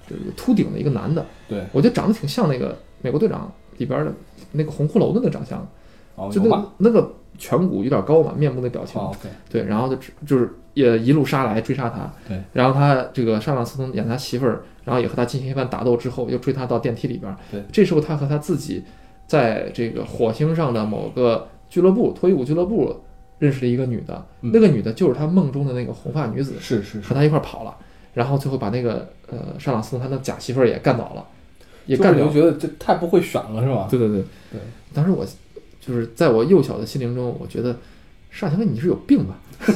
[0.07, 4.11] 这个秃顶的一个男的，对，我觉得长得挺像那个美国队长里边的
[4.51, 5.67] 那个红骷髅的那个长相，
[6.15, 9.01] 哦，就那那个颧骨有点高嘛，面部那表情，
[9.49, 17.31] 对，然后就就是也一路杀来追杀他，对，然后他这个沙朗斯通演他媳妇儿，然后也和他进行一番打斗之后，又追他到电梯里边。
[17.31, 18.83] 儿，对，这时候他和他自己
[19.27, 23.01] 在这个火星上的某个俱乐部脱衣舞俱乐部
[23.39, 24.51] 认识了一个女的，嗯。
[24.53, 27.07] 那个女的就是他梦中的那个红发女子，是是是。
[27.07, 27.75] 和，他一块儿跑了，
[28.13, 31.25] 然后最后把那个呃沙朗斯通他的假媳妇儿也干倒了，
[31.85, 32.33] 也干掉了。
[32.33, 33.87] 就，觉得这太不会选了，是吧？
[33.89, 34.21] 对对对。
[34.51, 34.61] 对，
[34.93, 35.25] 当时我
[35.79, 37.75] 就是在我幼小的心灵中，我觉得
[38.31, 39.35] 沙强哥你是有病吧？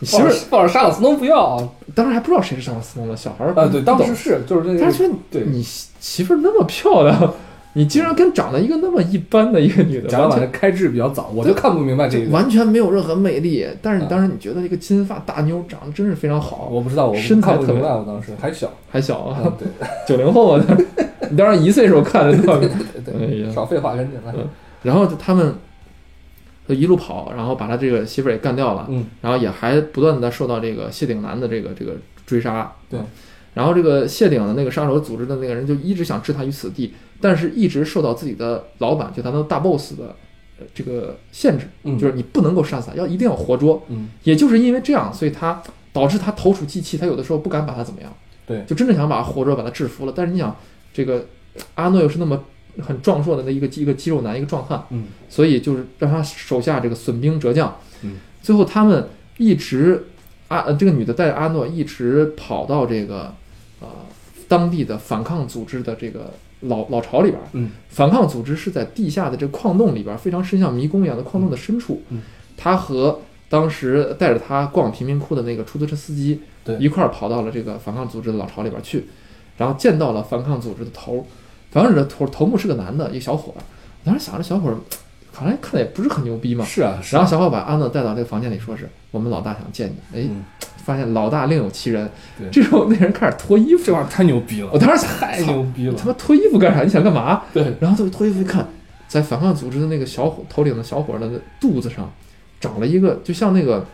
[0.00, 1.68] 你媳妇儿抱着沙朗斯通不要啊！
[1.94, 7.34] 当时还不知道谁是沙朗斯通的小孩儿啊，对，当时是就是那个他说对你媳媳妇儿那么漂亮，
[7.74, 12.30] 你竟然跟长得一个那么一般的一个女的，贾老完全板开智比较早，我就看不明白这个。
[12.30, 13.66] 完全没有任何魅力。
[13.80, 18.70] 但是你啊当时你觉得这个金发大妞长得真是非常好，我不知道，我身材特别我当时还小。
[18.90, 19.66] 还小啊，啊，对
[20.06, 20.64] 九零后啊，
[21.30, 22.36] 你当时一岁时候看的？
[22.36, 22.68] 对
[23.02, 24.32] 对，少废话，赶紧来。
[24.36, 24.48] 嗯
[24.82, 25.54] 然后就他们
[26.68, 31.92] 就一路跑，然后把他这个媳妇儿也干掉了，嗯，然后也还不断的受到这个谢顶男的这个这个
[32.26, 32.72] 追杀。
[32.90, 33.06] 对啊
[33.54, 40.14] 然后这个谢顶的那个杀手组织的那个人就一直想置他于死地，但是一直受到自己的老板，就他的大 boss 的
[40.58, 41.98] 呃这个限制，嗯。
[41.98, 43.82] 就是你不能够杀死他，要一定要活捉。
[43.88, 48.12] 嗯，也就是因为这样，所以他导致他投鼠忌器，他有的时候不敢把他怎么样，
[48.44, 48.64] 对。
[48.66, 50.12] 就真的想把他活捉，把他制服了。
[50.14, 50.54] 但是你想，
[50.92, 51.26] 这个
[51.76, 52.42] 阿诺又是那么
[52.80, 60.06] 很壮硕的那一个一个肌肉男，一个壮汉，嗯，所以就是让他手下这个损兵折将，嗯，最后他们一直
[60.48, 63.34] 阿呃这个女的带着阿诺一直跑到这个
[63.80, 63.88] 呃
[64.48, 72.22] 当地的反抗组织的这个老老巢里边儿，嗯，反抗组织是在地下的这个矿洞里边儿，非常深像迷宫一样的矿洞的深处，嗯，
[72.56, 76.76] 他和当时带着他逛贫民窟的那个出租车司机，对。
[76.78, 79.06] 一块儿跑到了这个反抗组织的老巢里边儿去，
[79.58, 81.26] 然后见到了反抗组织的头，
[81.70, 83.60] 反抗组织的头头目是个男的，一个小伙儿，
[84.04, 84.76] 当时想着小伙儿
[85.32, 90.18] 好像看的也不是很牛逼嘛，是啊，是啊然后小伙把安乐带到这个房间里，说是我们老大想见你。
[90.18, 90.44] 哎，嗯
[90.84, 92.48] 发现老大另有其人对。
[92.50, 96.06] 这时候那人开始脱衣服，这玩意儿太牛逼了我，当时想，太牛逼了他。
[96.06, 96.82] 妈脱衣服干啥？
[96.82, 97.42] 你想干嘛？
[97.52, 98.66] 对，然后他脱衣服一看，
[99.06, 102.10] 在反抗组织的那个小伙头领的小伙的肚子上
[102.60, 103.86] 长了一个，就像那个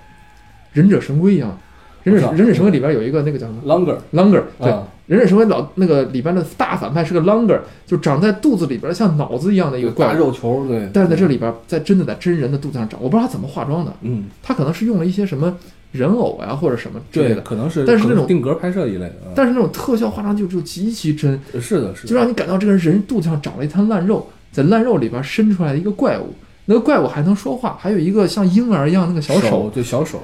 [0.72, 1.59] 忍者神龟一样。
[2.05, 10.12] 忍者忍者神龟里边有一个那个叫什么 longer，Longer，对，啊忍者神龟老那个里边的大反派是个 Longer，就长在肚子里边像脑子一样的一个怪大。
[10.12, 10.88] 肉球，对。
[10.92, 15.57] 但是在这里边，在真的在真人的肚子上长，我不知道他怎么化妆的，嗯，他可能是用了一些什么
[15.92, 19.07] 人偶呀、或者什么之类，的，可能是，但是那种定格拍摄一类的。
[19.07, 26.35] 啊但是那种特效化妆就就极其真，是的，是的，就让你感到这个人肚子上长了一滩烂肉，在烂肉里边伸出来的一个怪物，
[26.70, 30.20] 那个怪物还能说话，还有一个像婴儿一样那个小手，手，对小手，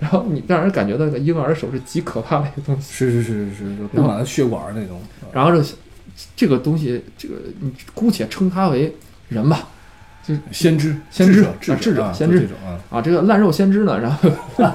[0.00, 2.92] 然后你让人感觉到那个婴儿手是极可怕的一个东西。
[2.92, 4.98] 是是是是是，就布满了血管那种。
[4.98, 5.64] 啊然后这
[6.34, 8.92] 这个东西，这个你姑且称它为
[9.28, 9.68] 人吧，
[10.26, 14.28] 就先知，先知啊智者先知啊，啊，这个烂肉先知呢，然后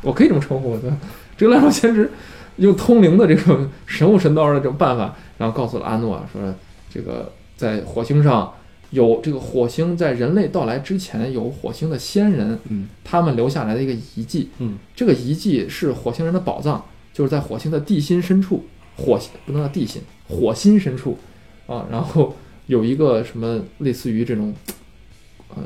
[0.00, 0.88] 我可以这么称呼对？
[1.36, 2.08] 这个烂肉先知
[2.58, 6.40] 用通灵的这种神乎神道的这种办法，然后告诉了阿诺啊，说
[6.88, 8.52] 这个在火星上
[8.90, 18.64] 有这个火星在人类到来之前有火星的先人，嗯他们留下来的一个遗迹，嗯，这个遗迹是火星人的宝藏，就是在火星的地心深处，
[18.96, 21.16] 火星不能叫地心，火星深处
[21.66, 22.34] 啊，然后
[22.66, 24.52] 有一个什么类似于这种，
[25.54, 25.62] 呃，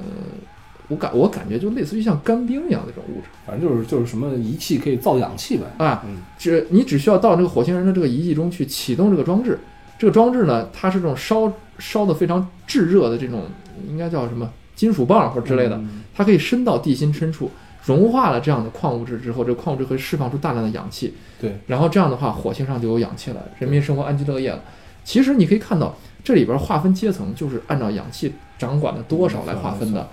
[0.89, 5.65] 我感我感觉就类似于像干冰一样的这种物质反正就是就是什么仪器可以造氧气呗。
[5.79, 9.59] 啊，嗯只你只需要到这个火星人的这个遗迹中去启动这个装置，
[9.99, 13.45] 这个装置呢，它是这种烧烧的非常炙热的这种，
[13.89, 17.51] 应该叫什么金属棒或者之类的，嗯它可以伸到地心深处，
[17.85, 24.63] 融化了这样的矿物质之后，这个矿物质会释放出大量的氧气，对，然后这样的话，火星上就有氧气了，人民生活安居乐业了。
[25.03, 30.09] 其实你可以看到这里边划分阶层，就是按照氧气掌管的多少来划分的。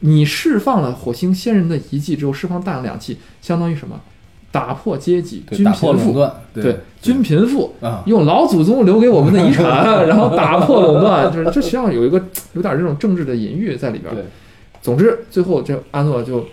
[0.00, 3.98] 你释放了火星先人的遗迹之后，释放大量氧气，相当于什么？
[4.54, 6.22] 打破阶级，对，均贫
[6.54, 9.66] 对，均贫富，啊，用老祖宗留给我们的遗产，
[10.06, 14.14] 然后打破垄断，就是这实际上有一个有点这种政治的隐喻在里边。
[14.14, 14.22] 对，
[14.80, 16.46] 总之，最后这阿诺就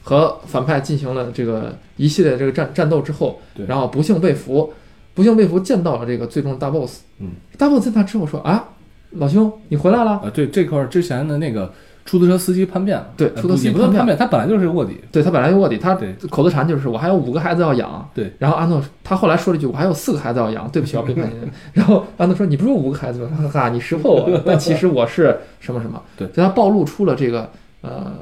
[0.00, 4.72] 和反派进行了这个一系列这个战战斗之后，然后不幸被俘，
[5.12, 7.00] 不幸被俘，见到了这个最终大 boss。
[7.18, 8.68] 嗯，大 boss 见他之后说：“啊，
[9.10, 10.12] 老兄，你回来了。
[10.12, 11.72] 啊，对这块儿之前的那个
[12.04, 15.94] 出租车司机叛变了，呃对出租车司机叛变他本来就是卧底，”对他本来就卧底，他
[16.30, 18.08] 口头禅就是“我还有五个孩子要养”。
[18.12, 26.02] 对，然后安诺他后来说了一句：“我还有四个孩子要养，对不起，我背叛你。”然后安诺说：“你不是有五个孩子吗？”哈哈，你识破我了，但其实我是什么什么？
[26.16, 27.50] 对所以他暴露出了这个
[27.82, 28.12] 呃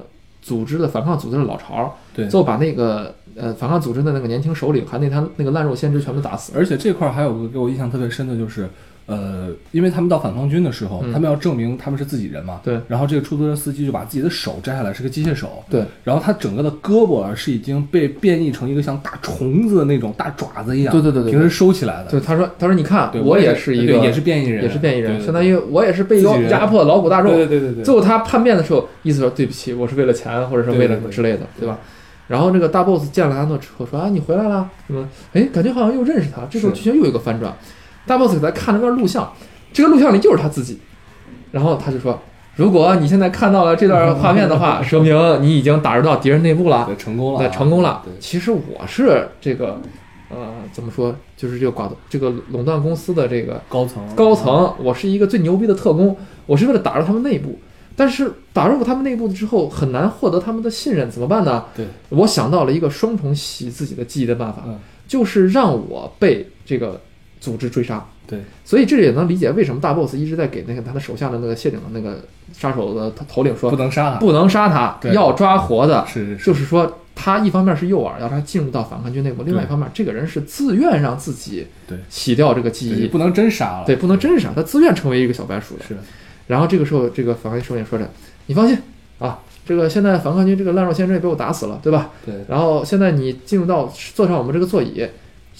[0.42, 6.52] 组织的反抗组织的老巢，对最后把那个呃反抗组织的那个年轻首领还有那他那个烂肉先知全部打死。
[6.54, 8.68] 而且这块儿还有个给我印象特别深的就是。
[9.10, 12.60] 呃，因为他们到反抗军的时候，嗯他们要证明他们是自己人嘛。
[12.62, 12.78] 对。
[12.86, 15.64] 然后这个出租车司机就把自己的手摘下来，是个机械手。
[15.68, 15.84] 对。
[16.04, 20.92] 然后他整个的胳膊啊是已经被变异成一个像大虫子的那种大爪子一样。
[20.92, 22.10] 对对对对平时收起来的。
[22.10, 27.34] 对，他说他说你看对，我也是一个也是变异人，也是变异人，相当于我也是被压迫的劳苦大众。
[27.34, 31.78] 对对对对最后他叛变的时候，意思说对不起，我是为了钱，或者是为了什么之类的，对吧？
[32.28, 35.08] 然后这个大 boss 见了安诺之后说啊，你回来了，什么？
[35.32, 36.42] 哎，感觉好像又认识他。
[36.48, 37.52] 这时候剧情又有一个反转，
[38.10, 39.32] 大 boss 给他看了段录像，
[39.72, 40.80] 这个录像里就是他自己，
[41.52, 42.20] 然后他就说，
[42.56, 47.38] 如果你现在看到了这段画面的话，说明你已经打入到敌人内部了，对，成功了。
[47.38, 48.02] 啊，对，成功了。
[48.04, 48.12] 对。
[48.18, 49.80] 其实我是这个，
[50.28, 54.02] 呃，怎么说，就是这个寡这个垄断公司的这个高层。
[54.16, 57.60] 高层，我是一个最牛逼的特工，我是为了打入他们内部。
[57.94, 61.66] 但是打入他们内部之后，很难获得他们的信任，怎么办呢？
[61.76, 64.76] 对，我想到了一个双重洗自己的记忆的办法，嗯。
[65.06, 67.00] 就是让我被这个
[67.40, 68.04] 组织追杀。
[68.26, 72.22] 对，所以这也能理解为什么大 boss 一直在给那个他的手下的那个谢顶的那个
[72.52, 76.06] 杀手的头头领说不，能杀他，不能杀他，要抓活的。
[76.06, 81.98] 是是是，就是说，他一方面是诱饵，要他进入到反抗军内部；另外一方面，这个人是自愿让自己对。
[82.08, 85.84] 洗掉这个记忆，不能真杀了，对，不能真杀，他自愿成为一个小白鼠的。
[85.84, 85.96] 是。
[86.46, 88.08] 然后这个时候，这个反抗军首领说着
[88.46, 88.78] ：“你放心
[89.18, 92.10] 啊，这个现在反抗军这个烂肉先生也被我打死了，对吧？
[92.24, 92.34] 对。
[92.48, 95.04] 然后现在你进入到坐上我们这个座椅，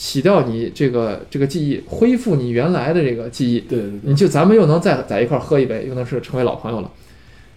[0.00, 6.90] 洗掉你这个这个记忆，恢复你原来的这个记忆，对对对你就咱们又能再在一块儿喝一杯，又能是成为老朋友了。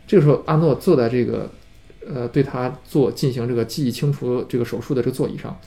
[0.05, 1.49] 这个时候，阿诺坐在这个
[2.05, 5.57] 呃对他做进行这个记忆清除这个手术的这个座椅上，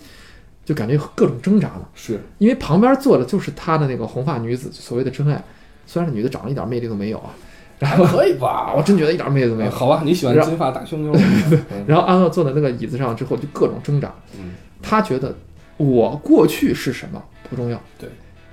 [0.66, 5.42] 就感觉各种挣扎了，是因为旁边坐的就是他的那个红发女子，所谓的真爱。
[5.86, 7.30] 虽然这女的长得一点魅力都没有啊，
[7.78, 9.70] 然后可以吧我真觉得一点魅力都没有。
[9.70, 11.18] 好吧，你喜欢金发大胸妞
[11.88, 14.14] 然后阿诺坐在那个椅子上之后，就各种挣扎。
[14.38, 14.50] 嗯，
[14.82, 15.34] 他觉得
[15.76, 18.08] 我过去是什么不重要，对，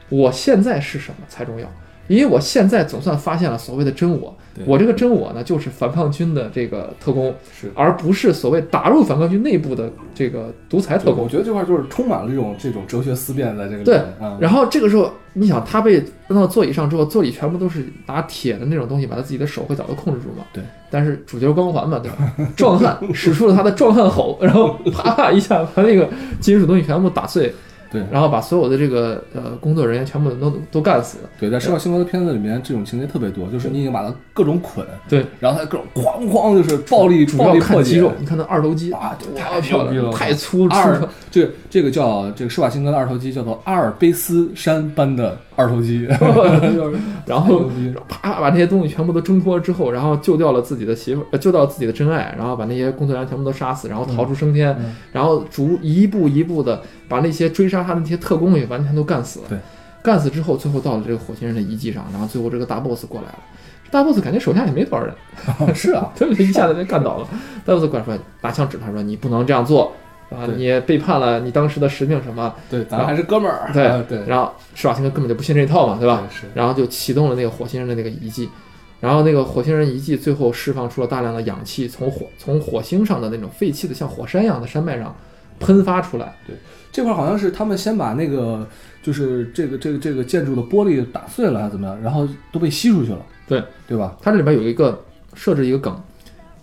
[0.09, 1.71] 我现在是什么才重要。
[2.07, 7.72] 因为我现在总算发现了所谓的真我对，我这个真我呢，就是反抗军的这个特工，是。
[7.76, 11.30] 而不是所谓打入反抗军内部的这个独裁特工我。
[11.30, 14.00] 觉得这块就是充满了这种这种哲学思辨在这个对
[14.39, 15.94] 然后这个时候，你想他被
[16.28, 20.44] 扔到座椅上之后，座椅全部都是拿铁的那种东西，把他自己的手和脚都控制住嘛。
[20.54, 20.63] 对。
[20.92, 22.32] 但是主角光环嘛，对吧？
[22.56, 26.08] 壮汉使出了他的壮汉吼，然后啪啪一下把那个
[26.39, 27.52] 金属东西全部打碎，
[27.93, 28.03] 对。
[28.12, 31.19] 然后把所有的这个呃工作人员全部都都干死。
[31.39, 37.84] 对，在《施瓦辛格的片子里面，这种情节特别多，就是你已经把他各种捆，对，然后他各种哐哐就是暴力暴力破解。
[37.84, 38.91] 看肌肉，你看他二头肌。
[38.91, 41.08] 啊对太太漂亮了，太粗二粗。
[41.29, 46.08] 这这个叫这个施瓦辛格的二头肌叫做阿尔卑斯山般的 二头肌，
[47.26, 47.70] 然后
[48.08, 59.45] 啪把这些东西全部都挣脱之后，然后救掉了自己的媳妇，呃，救掉了自己的真爱，然后把那些工作人员全部都杀死，然后逃出升天，嗯然后逐一步一步的把那些追杀他的那些特工也完全都干死了。
[59.49, 59.58] 对，
[60.01, 63.39] 干死之后，最后到了这个火星人的遗迹上，然后最后这个大 boss 过来了。
[63.91, 65.14] 大 boss 感觉手下也没多少人，
[65.76, 67.28] 是啊，特别一下子被干倒了。
[67.64, 69.93] 大 boss 过来说，拿枪指他说：“你不能这样做
[70.34, 70.47] 啊！
[70.55, 72.53] 你背叛了你当时的使命什么。
[72.69, 76.27] 对，咱还是哥们儿，对啊对，然后施瓦辛格根本就不信这一套嘛，对吧？
[76.53, 78.49] 然后就启动了那个火星人的那个遗迹，
[78.99, 85.15] 然后那个火星人遗迹最后释放出了大量的氧气，从火从火星上的那种废弃的像火山一样的山脉上
[85.59, 86.36] 喷发出来。
[86.47, 86.55] 对
[86.91, 88.67] 这块儿好像是他们先把那个
[89.01, 94.15] 就是这个这个这个建筑的玻璃打碎了还是怎么样，然后都被吸出去了，对对吧？
[94.21, 95.03] 它这里边有一个
[95.34, 95.99] 设置一个梗，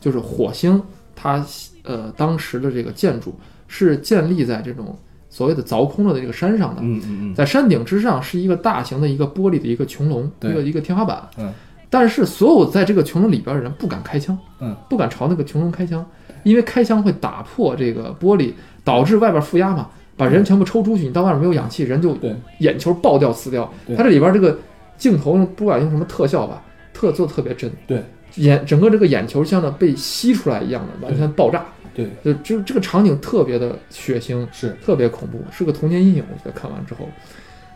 [0.01, 0.81] 就是火星
[1.17, 1.45] 它
[1.83, 3.35] 呃当时的这个建筑
[3.73, 4.99] 是建立在这种
[5.29, 11.23] 所谓的凿空了的这个山上的，嗯嗯嗯，在山顶之上是一个大型的一个玻璃的一个穹隆，一个一个天花板。
[11.39, 11.53] 嗯，
[11.89, 16.05] 但是所有在这个穹隆里边的人不敢开枪，嗯，不敢朝那个穹隆开枪，
[16.43, 18.53] 因为开枪会打破这个玻璃，
[18.83, 22.19] 导致外边负压嘛，把人全部抽出去，你到外面没有氧气，人就
[22.59, 23.73] 眼球爆掉死掉。
[23.97, 24.59] 它这里边这个
[24.99, 26.61] 镜头用不管用什么特效吧，
[26.93, 28.03] 特做得特别真，对。
[28.37, 31.65] 眼整个这个眼球像呢被吸出来一样的，完全爆炸，
[31.95, 36.25] 对，就就这个场景特别的血腥，是特别恐怖，是个童年阴影。
[36.31, 37.09] 我觉得看完之后，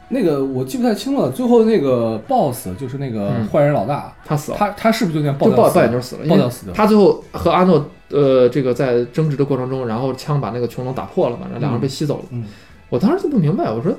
[0.08, 6.72] 那个我记不太清了，最后那个 boss 就是那个嗯坏人老大，他死了，他他是不是就那样爆就爆爆眼球死了，爆掉死的？
[6.72, 12.24] 他最后和阿诺呃这个在争执的过程中，然后枪把那个穹窿打破了嘛，然后两人被吸走了。
[12.30, 12.44] 嗯，
[12.90, 13.92] 我当时就不明白，我说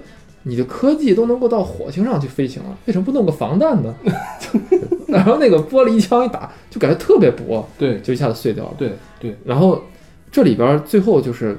[0.43, 3.93] 你的科技都能够到火星上去飞行了，为什么不弄个防弹呢？
[5.07, 8.73] 然后那个玻璃一枪一打，就感觉特别薄，对就一下子碎掉了。
[8.77, 9.81] 对对然后
[10.35, 11.57] 这里边最后就是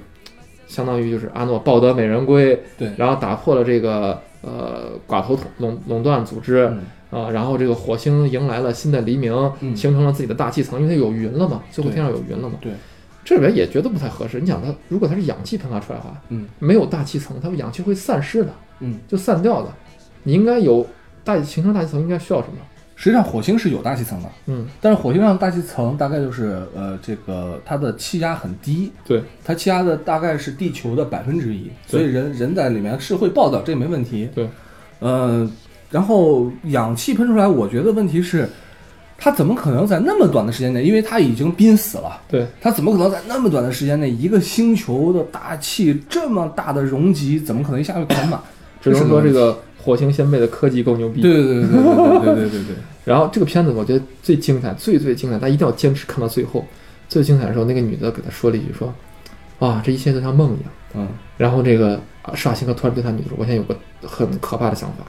[0.66, 6.68] 相当于就是阿诺抱得美人归，对然后打破了这个呃寡头垄垄垄断组织。
[6.70, 12.58] 嗯啊，然后这个火星迎来了新的黎明，嗯形成了自己的大气层，因为它有云了嘛，最后天上有云了嘛。
[12.60, 12.70] 对，
[13.24, 14.38] 这里边也觉得不太合适。
[14.40, 19.72] 你想它，如果它是氧气喷发出来的话，嗯没有大气层，它们氧气会散失的，嗯，就散掉的。
[20.24, 20.86] 你应该有
[21.24, 22.58] 大形成大气层，应该需要什么？
[22.98, 34.26] 实际上火星是有大气层的，嗯，但是火星上大气层大概就是呃这个它的气压很低，对，它气压的大概是地球的百分之一，所以人人在里面是会暴躁，这没问题。
[34.34, 34.48] 对，
[35.00, 35.48] 呃，
[35.90, 38.48] 然后氧气喷出来，我觉得问题是，
[39.18, 48.40] 它怎么可能在那么短的时间内，因为它已经濒死了，对，它怎么可能在那么短的时间内，一个星球的大气这么大的容积，怎么可能一下就填满？
[48.80, 51.22] 只能是说这个火星先辈的科技够牛逼。
[51.22, 52.76] 对对对对对对对对
[53.06, 56.64] 然后这个片子我觉得最精彩，最最精彩，大家一定要坚持看到最后。
[57.08, 58.92] 最精彩的时候，那个女的给他说了一句说
[59.60, 61.06] ：“啊，这一切都像梦一样。”嗯
[61.36, 65.04] 然后这个啊施瓦辛格突然对他女的说：“我现在有个很可怕的想法，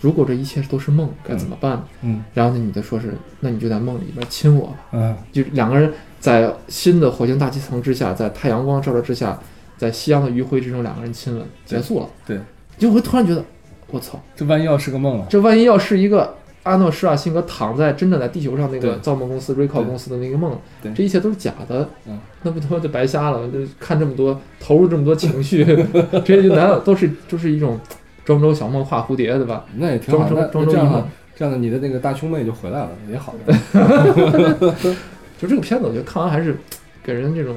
[0.00, 4.74] 如果这一切都是梦，该怎么办呢？”嗯然后那女的说是：“那你就在梦里边亲我吧。
[4.92, 9.38] 嗯”就两个人在新的火星大气层之下，在太阳光照射之下，
[9.76, 12.08] 在夕阳的余晖之中，两个人亲吻结束了。
[12.26, 12.40] 对，
[12.76, 13.44] 就会突然觉得，
[13.90, 15.26] 我操，这万一要是个梦了？
[15.28, 16.34] 这万一要是一个
[16.64, 20.58] 阿诺施瓦辛格躺在真正在地球上那个造梦公司 Recall 公司的那个梦，
[20.94, 23.48] 这一切都是假的，嗯，那不他妈就白瞎了？
[23.48, 25.64] 就看这么多，投入这么多情绪，
[26.24, 27.78] 这些就难道都是就是一种
[28.24, 29.64] 庄周小梦画蝴蝶，对吧？
[29.76, 31.06] 那也挺好，那庄周这样的，
[31.36, 34.74] 这样的你的那个大胸妹就回来了，也好 的。
[35.38, 36.56] 就这个片子，我觉得看完还是
[37.04, 37.54] 给人这种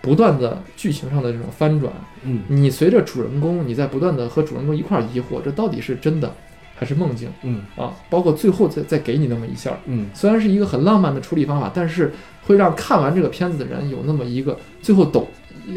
[0.00, 1.92] 不断的剧情上的这种翻转。
[2.24, 6.34] 嗯你随着主人公，你在不断的和主人公一块儿疑惑，这到底是真的
[6.74, 7.94] 还是梦境嗯啊？
[8.10, 12.12] 包括最后再再给你那么一下，嗯虽然是一个很浪漫的处理方法，但是
[12.44, 15.28] 会让看完这个片子的人有那么一个最后抖，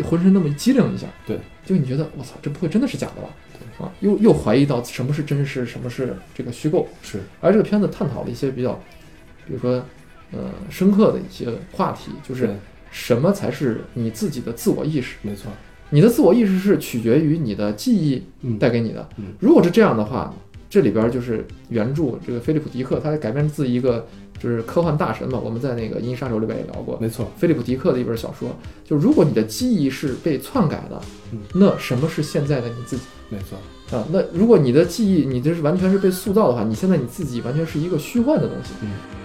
[0.03, 1.07] 浑身那么机灵一下。
[1.25, 3.29] 对，就你觉得我操，这不会真的是假的吧？
[3.79, 6.87] 啊，又又怀疑到什么是真实，什么是这个虚构。
[7.01, 8.73] 是而这个片子探讨了一些比较，
[9.47, 9.83] 比如说，
[10.31, 12.55] 呃，深刻的一些话题，就是对
[12.91, 15.15] 什么才是你自己的自我意识？
[15.23, 15.51] 没错。
[15.89, 19.09] 你的自我意识是取决于你的记忆嗯带给你的。
[19.17, 20.33] 嗯如果是这样的话，
[20.69, 24.07] 这里边就是原著这个菲利普迪克，他改编自一个
[24.39, 27.29] 就是科幻大神嘛，我们在那个《银翼杀手》里边也聊过，没错。
[27.37, 31.01] 菲利普迪克的一本小说，就如果你的记忆是被篡改的
[31.33, 33.57] 嗯，那什么是现在的你自己没错。
[33.97, 34.05] 啊？
[34.13, 38.71] 那如果你的记忆你这是完全是被塑造的话，你现在你自己完全是一个虚幻的东西。
[38.73, 39.20] Sweet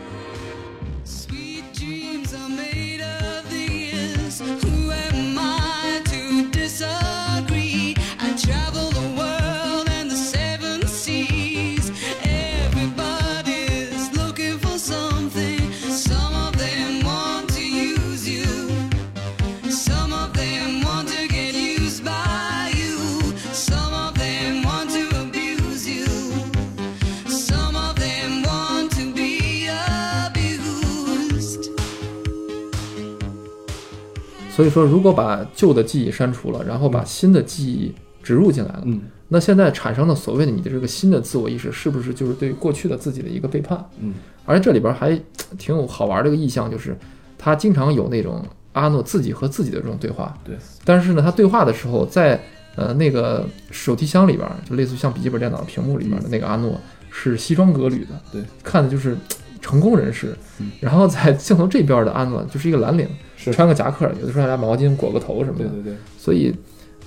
[34.57, 43.85] 所以说，如果把旧的记忆删除了，然后把新的记忆植入进来了，嗯那现在产生的所谓的你的这个新的自我意识，是不是就是对过去的自己的一个背叛？
[44.01, 44.15] 嗯
[44.47, 45.21] 而且这里边还
[45.59, 46.97] 挺有好玩的一个意象，就是
[47.37, 48.43] 他经常有那种
[48.73, 50.35] 阿诺自己和自己的这种对话。
[50.43, 50.57] 对。
[50.87, 52.41] 但是呢，他对话的时候，在
[52.77, 56.81] 呃那个手提箱里边，就类似于像笔记本电脑屏幕里边的那个阿诺
[57.11, 59.19] 是西装革履的，对，看的就是
[59.61, 60.37] 成功人士。
[60.59, 63.09] 嗯然后在镜头这边的阿诺就是一个蓝领，
[63.53, 65.65] 穿个夹克，有的时候还拿毛巾裹个头什么的。
[65.67, 65.97] 对对对。
[66.19, 66.55] 所以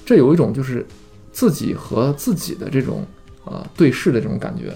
[0.05, 0.85] 这有一种就是
[1.31, 3.05] 自己和自己的这种
[3.45, 4.71] 呃对视的这种感觉。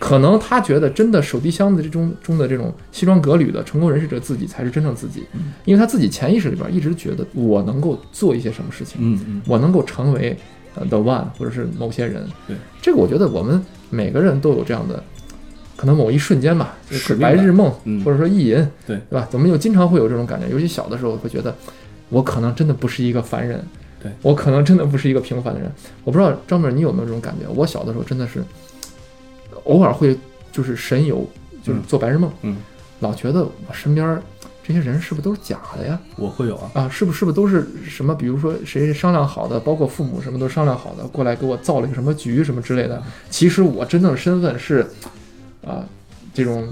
[0.00, 5.22] 可能他觉得真的手提箱子这种中的这种西装革履的成功人士者自己才是真正自己，
[5.64, 10.36] 因为他自己潜意识里边一直觉得我能够做一些什么事情，嗯嗯我能够成为
[10.74, 12.26] 呃 the one 或者是某些人。
[12.48, 15.02] 对，这个我觉得我们每个人都有这样的，
[15.76, 18.56] 可能某一瞬间吧，就是白日梦，嗯或者说意淫，
[18.86, 19.28] 对对吧？
[19.32, 21.54] 我们就经常会有这种感觉，尤其小的时候会觉得，
[22.08, 23.64] 我可能真的不是一个凡人，
[24.02, 25.70] 对我可能真的不是一个平凡的人。
[26.04, 27.48] 我不知道张本你有没有这种感觉？
[27.48, 28.42] 我小的时候真的是
[29.64, 30.16] 偶尔会
[30.52, 31.26] 就是神游，
[31.62, 32.56] 就是嗯做白日梦，嗯，
[33.00, 34.20] 老觉得我身边
[34.66, 35.98] 这些人是不是都是假的呀？
[36.16, 38.14] 我会有啊，啊，是不是不是都是什么？
[38.14, 43.02] 比如说谁谁商量好的，包括父母什么都商量好的，过来给我造了一个什么局什么之类的。
[43.28, 44.86] 其实我真正的身份是，
[45.66, 45.84] 啊，
[46.32, 46.66] 这种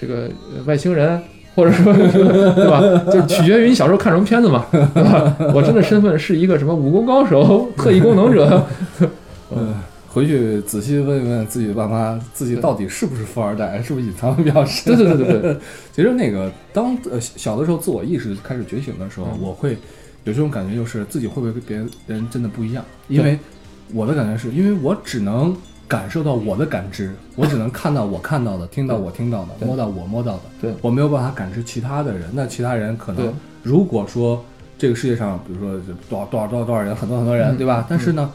[0.00, 1.20] 这个呃外星人，
[1.54, 2.80] 或者说对吧？
[3.12, 5.36] 就是取决于你小时候看什么片子嘛，对吧？
[5.54, 8.66] 我真的身份是一个什么武功高手、特异功能者，
[9.54, 9.74] 嗯，
[10.08, 14.96] 回去仔细问一问自己的爸妈，自己到底是不是富二代，是不是隐藏的比较深？
[14.96, 15.56] 对对对对对，
[15.92, 19.72] 其实那个当呃小的时候自我意识开始觉醒的时候，嗯我会
[20.24, 22.84] 有这种感觉，就是自己会不会跟别人真的不一样？
[23.08, 23.38] 因为
[23.92, 25.54] 我的感觉是因为我只能
[25.90, 32.30] 感受到我的感知，我只能看到我看到的，听到我听到的，摸到我摸到的，对我没有办法感知其他的人。
[32.32, 33.34] 那其他人可能
[33.64, 34.44] 如果说
[34.78, 37.84] 这个世界上，比如说多少多少多少多少人，很多很多人，嗯对吧？
[37.88, 38.30] 但是呢。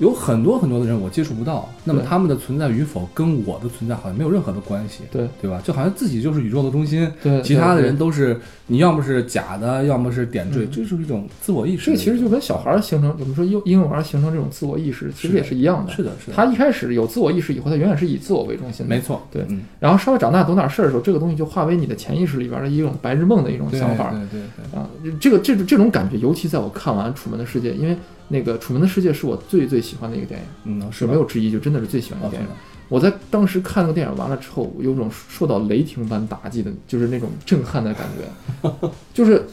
[0.00, 5.60] 有很多很多的人我接触不到，那么他们的存在与否跟我的存在好像没有任何的关系，对对吧？
[5.62, 11.84] 就好像自己就是宇宙的中心，对，其他的人都是你要么是假的，要么是点缀，嗯这就是一种自我意识。
[11.84, 15.92] 这个其实就跟小孩儿形成，我们说婴婴幼儿形成这种自我意识，其实也是一样的。
[15.92, 18.94] 是的，是的，他一开始有自我意识以后，他永远是以自我为中心的。
[18.94, 24.88] 没错，对嗯，然后稍微长大懂点事儿的时候，这个东西就化为你的潜意识里边的一种白日梦的一种想法对对对，啊。
[25.20, 27.94] 这个这种这种感觉，尤其在我看完《楚门的世界》，因为
[28.30, 30.46] 那个《楚门的世界》是我最最喜欢的一个电影，
[30.80, 32.48] 嗯，是没有之一，就真的是最喜欢的啊电影。
[32.88, 38.70] 我在当时看那个电影完了之后，我有种受到雷霆般打击的，就是那种震撼的感觉，
[39.12, 39.44] 就是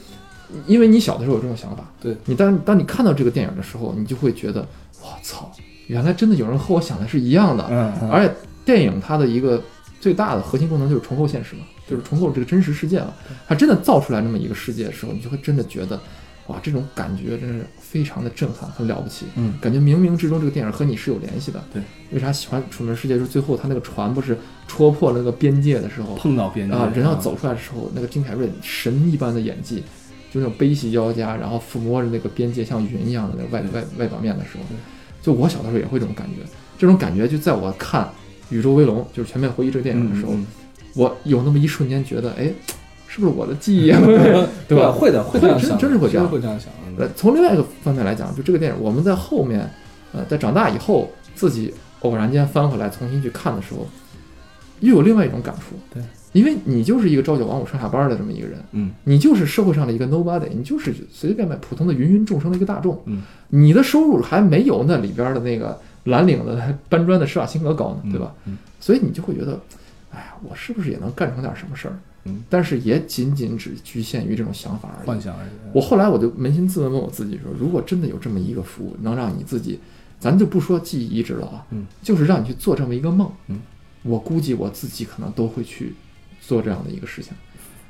[0.65, 2.15] 因为你小的时候有这种想法，对。
[2.25, 4.67] 你当当你看到这个电影的时候，你就会觉得，
[5.01, 5.51] 我操，
[5.88, 7.63] 原来真的有人和我想的是一样的，
[8.11, 8.34] 而且
[8.65, 9.61] 电影它的一个
[9.99, 13.13] 最大的核心功能就是重构现实嘛，就是重构这个真实世界了。
[13.47, 15.99] 它真的造出来那么一个世界的时候，你就会真的觉得，
[16.47, 19.25] 哇，这种感觉真是非常的震撼，很了不起。
[19.35, 21.63] 嗯感觉冥冥之中这个电影和你是有联系的。
[21.73, 21.81] 对，
[22.11, 23.15] 为啥喜欢《楚门世界》？
[23.17, 24.37] 就是最后他那个船不是
[24.67, 29.83] 戳破了那个边界的时候，碰到边界啊，人要走出来的时候，那个金凯瑞神一般的演技，
[30.31, 34.63] 就那种悲喜交加，然后抚摸着那个边界像云一样的那个外外外表面的时候，
[35.21, 36.49] 就我小的时候也会这种感觉。
[36.77, 38.03] 这种感觉就在我看
[38.49, 40.45] 《宇宙威龙》就是《全面回忆》这个电影的时候，嗯
[40.95, 42.51] 我有那么一瞬间觉得，哎，
[43.08, 43.99] 是不是我的记忆啊？
[44.68, 44.91] 对吧？
[44.91, 46.70] 会的，会这样真想，真是会这样会这样想。
[46.86, 49.70] 嗯呃，从另外一个方面来讲，就这个电影，我们在后面，
[50.14, 53.88] 呃，在长大以后，自己偶然间翻回来重新去看的时候，
[54.80, 55.76] 又有另外一种感触。
[55.93, 56.01] 对，
[56.34, 68.34] 因为你就是一个朝九晚五上下班的这么一个人，嗯你就是社会上的一个 nobody，你就是随随便便普通的芸芸众生的一个大众，嗯，你的收入还没有那里边的那个蓝领的搬砖的施瓦辛格高呢，对吧？？
[68.45, 69.60] 嗯所以你就会觉得，
[70.12, 71.93] 哎呀，我是不是也能干成点什么事儿？
[72.28, 75.07] 嗯，但是也仅仅只局限于这种想法而已。
[75.07, 75.49] 幻想而已。
[75.73, 79.80] 我后来我就扪心自问，问我自己说，如果真的有这么一个服务，能让你自己，
[80.19, 83.59] 咱就不说记忆移植了啊，嗯，就是让你去做这么一个梦，嗯，
[84.03, 85.93] 我估计我自己可能都会去
[86.41, 87.34] 做这样的一个事情，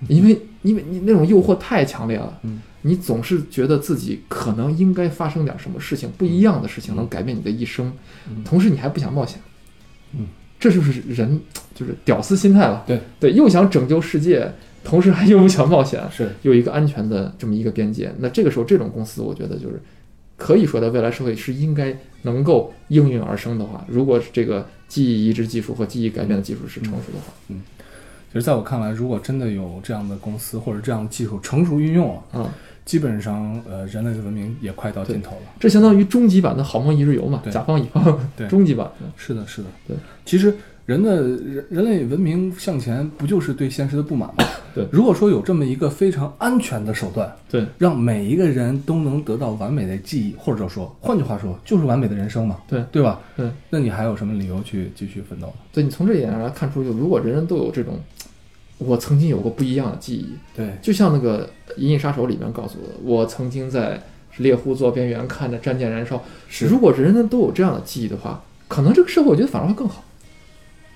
[0.07, 7.91] 因为因为你那种诱惑太强烈了，嗯，你总是觉得自己可能应该发生点什么事情，不一样的事情能改变你的一生，
[8.29, 8.43] 嗯。
[8.43, 9.46] 同时你还不想冒险，嗯，
[10.59, 11.39] 这就是人
[11.75, 12.99] 就是屌丝心态了，对。
[13.19, 14.51] 对，又想拯救世界，
[14.83, 16.29] 同时还又不想冒险，是。
[16.41, 18.11] 有一个安全的这么一个边界。
[18.19, 19.79] 那这个时候，这种公司，我觉得就是
[20.35, 27.61] 可以说，在未来社会是应该能够应运而生的话，如果这个记忆移植技术和记忆改变的技术是成熟的话，嗯。
[28.29, 32.53] 其实在我看来，如果真的有这样的公司或者这样的技术成熟运用了，啊、
[32.87, 35.41] 基本上呃人类的文明也快到尽头了。
[35.59, 38.89] 这相当于终极版的好梦一日游嘛，甲方乙方对终极版。
[39.17, 39.97] 是的，是的，对。
[40.25, 44.45] 其实人的人人类文明向前，不就是对现实的不满吗？
[44.73, 53.19] 对如果说有这么一个非常安全的手段，对，让每一个人都能得到完美的记忆，或者说，换句话说，就是完美的人生嘛，对对吧？
[53.35, 55.53] 对，那你还有什么理由去继续奋斗呢？
[55.73, 57.99] 对你从这一点上来看出，就如果人人都有这种，
[58.77, 61.47] 我曾经有过不一样的记忆，对，就像那个
[61.77, 64.01] 《银翼杀手》里面告诉我的，我曾经在
[64.37, 66.23] 猎户座边缘看着战舰燃烧。
[66.47, 66.67] 是。
[66.67, 70.03] 如果人人都有这样的记忆的话，可能这个社会我觉得反而会更好，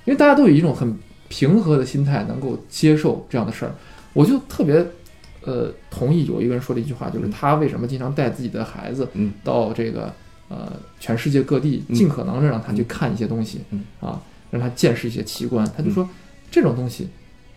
[0.05, 0.95] 因为大家都有一种很
[1.27, 3.73] 平和的心态，能够接受这样的事儿。
[4.13, 4.85] 我就特别，
[5.43, 9.33] 呃，同意有一个人说的一句话，就是他为什么经常带自己的孩子嗯。
[9.43, 10.13] 到这个
[10.49, 11.95] 呃全世界各地，嗯。
[11.95, 13.83] 尽可能的让他去看一些东西，嗯。
[14.01, 14.21] 啊，
[14.51, 15.65] 让他见识一些奇观。
[15.75, 16.07] 他就说，
[16.51, 17.07] 这种东西，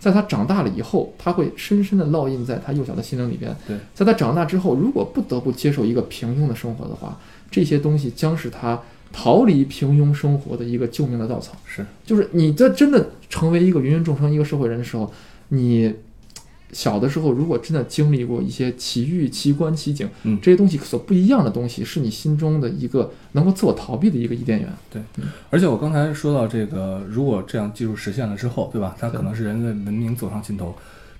[0.05, 3.57] 在他长大了以后，他会深深的烙印在他幼小的心灵里边。
[3.67, 7.19] 对，在他长大之后，如果不得不接受一个平庸的生活的话，
[7.51, 8.79] 这些东西将是他
[9.11, 11.57] 逃离平庸生活的一个救命的稻草。
[11.65, 15.11] 是，就是你在真的成为一个芸芸众生、一个社会人的时候，
[15.49, 15.91] 你
[16.75, 24.69] 小的时候，如果真的经历过一些奇遇、奇观、奇景，嗯这些东西所不一样的东西，是你心中的一个能够自我逃避的一个伊甸园。
[24.91, 25.01] 对
[25.51, 28.97] 而且我刚才说到这个，如果这样技术实现了之后，对吧？
[28.99, 30.75] 它可能是人类文明走上尽头，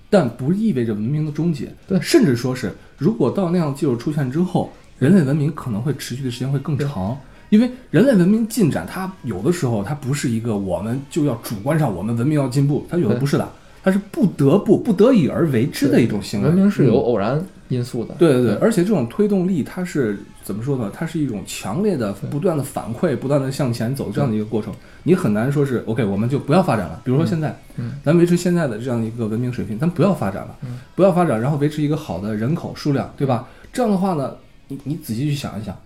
[0.09, 1.73] 但不意味着文明的终结。
[1.87, 7.17] 对甚至说是，如果到那样技术出现之后，人类文明可能会持续的时间会更长。
[7.49, 13.47] 因为人类文明进展，它有的时候它不是一个我们就要主观上我们文明要进步，它有的不是的，
[13.85, 16.47] 它是不得不不得已而为之的一种行为。
[16.47, 18.15] 文明是有嗯偶然因素的。
[18.17, 20.91] 对对对，而且这种推动力，它是怎么说呢？
[20.91, 24.73] 它是一种强烈的、不断的反馈、不断的向前走这样的一个过程。
[25.03, 26.99] 你很难说是 OK，我们就不要发展了。
[27.03, 33.47] 比如说现在，嗯咱维持现在的这样一个文明水平，咱不要发展了，嗯不要发展，然后维持一个好的人口数量，对吧？
[33.71, 34.33] 这样的话呢，
[34.67, 35.77] 你你仔细去想一想。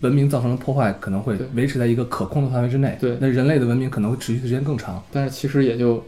[0.00, 5.00] 文明造成的破坏可能会维持在一个可控的范围之内，对那人类的文明可能会持续的时间更长。
[5.12, 6.02] 但是其实也就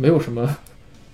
[0.00, 0.48] 没有什么，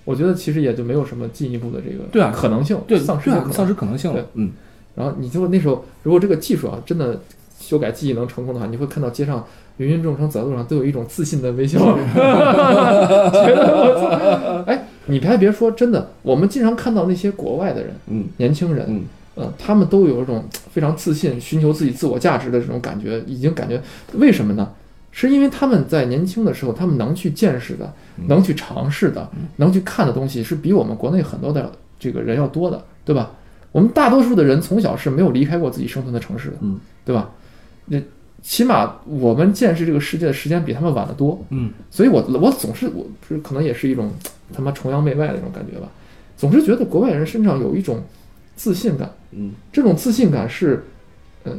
[0.05, 4.25] 我觉得其实也就没有什么进一步的这个对啊可能性，对，丧失丧失可能性了对。
[4.35, 4.51] 嗯，
[4.95, 7.19] 然后你就那时候，如果这个技术啊真的
[7.59, 9.45] 修改记忆能成功的话，你会看到街上
[9.77, 11.79] 芸芸众生走在路上都有一种自信的微笑，
[12.09, 14.71] 觉得我操！
[14.71, 19.03] 哎，你还别说，真的，我们经常看到那些国外的人，嗯年轻人，嗯
[19.35, 23.79] 呃，他们都有一种非常自信、寻求自己自我价值的这种感觉，已经感觉
[24.13, 24.69] 为什么呢？
[25.25, 28.27] 是因为他们在年轻的时候，他们能去见识的、嗯。
[28.27, 33.31] 能去尝试的、能去看的东西，是比我们国内很多的这个人要多的，对吧？
[33.71, 37.31] 我们大多数的人从小是没有离开过自己生存的城市的，嗯，对吧？
[37.85, 37.99] 那
[38.43, 41.71] 起码我们见识这个世界的时间比他们晚得多，嗯。
[41.89, 44.11] 所以我我总是我是可能也是一种
[44.53, 45.89] 他妈崇洋媚外的那种感觉吧，
[46.37, 48.03] 总是觉得国外人身上有一种
[48.55, 49.51] 自信感，嗯。
[49.73, 50.83] 这种自信感是
[51.43, 51.53] 呃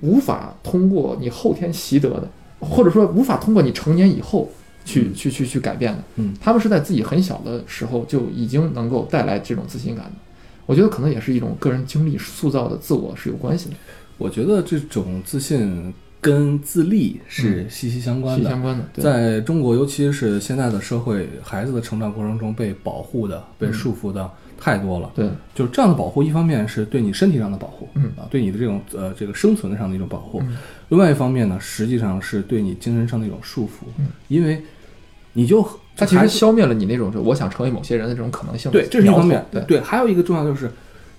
[0.00, 2.28] 无法通过你后天习得的，
[2.60, 4.50] 或者说无法通过你成年以后
[4.84, 6.02] 去、嗯去去去改变的。
[6.16, 10.12] 嗯他们是在自己很小的时候就已经能够带来这种自信感的。
[10.66, 13.76] 我觉得可能也是一种个人经历塑造的自我是有关系的，
[14.18, 18.38] 我觉得这种自信跟自立是息息相关的。
[18.38, 18.84] 息息相关的。
[19.00, 24.28] 在中国，尤其是现在的社会，孩子的成长过程中被保护的、被束缚的
[24.58, 25.10] 太多了。
[25.14, 30.56] 对就是这样的保护，一方面是对你身体上的保护，嗯啊，对你的这种呃这个生存上的一种保护；嗯
[30.88, 34.62] 另外一方面呢，实际上是对你精神上的一种束缚，嗯因为
[35.32, 38.70] 你就它其实消灭了你那种说我想成为某些人的这种可能性。
[38.70, 39.44] 对，这是一方面。
[39.50, 40.70] 对对，还有一个重要就是，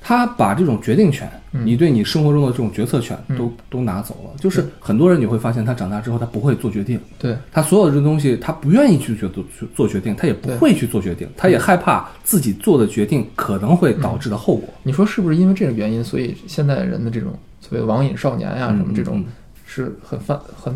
[0.08, 1.66] 他把这种决定权，嗯。
[1.66, 3.38] 你对你生活中的这种决策权嗯。
[3.38, 4.40] 都、都拿走了。
[4.40, 7.36] 就是很多人你会发现，他长大之后他不会做决定，对。
[7.52, 9.44] 他所有的这东西他不愿意去做做
[9.76, 14.70] 做决定，他也不会去做决定，他也害怕自己做的决定可能会导致的后果。
[14.84, 19.22] 你说是不是因为这个原因，所以现在人的这种所谓网瘾少年呀、什么这种
[19.66, 20.74] 是很泛很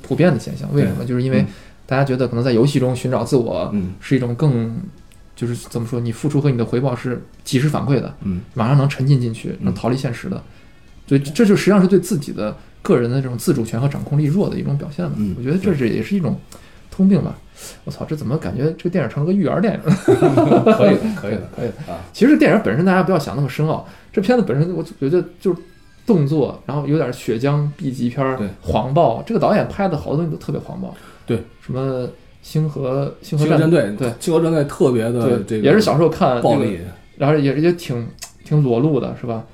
[0.00, 0.66] 普遍的现象？
[0.74, 1.04] 为什么？
[1.04, 1.46] 就是因为嗯。
[1.84, 3.92] 大家觉得可能在游戏中寻找自我嗯。
[4.00, 4.74] 是一种更
[5.40, 10.42] 就是怎么说，你付出和你的回报是及时反馈的，嗯马上能沉浸进去，能逃离现实的。
[11.06, 15.12] 所以这就实际上是对自己的个人的这种自主权和掌控力弱的一种表现嘛。
[15.16, 16.38] 嗯我觉得这是也是一种
[16.90, 17.38] 通病吧。
[17.84, 19.80] 我操，这怎么感觉这个电影成了个育儿电影？
[20.76, 21.98] 可以的，可以的， 可以的啊。
[22.12, 25.60] 其实电影本身大家不要想那么深奥，这片子本身我觉得就是
[26.06, 29.22] 动作，然后有点血浆 B 级片儿对，黄暴。
[29.26, 30.94] 这个导演拍的好多东西都特别黄暴，
[31.26, 32.08] 对，什么
[32.42, 36.78] 星河星河战队，对星河战队特别的对，这个也是小时候看暴力，
[37.16, 38.06] 然后也是也挺
[38.44, 39.44] 挺裸露的，是吧？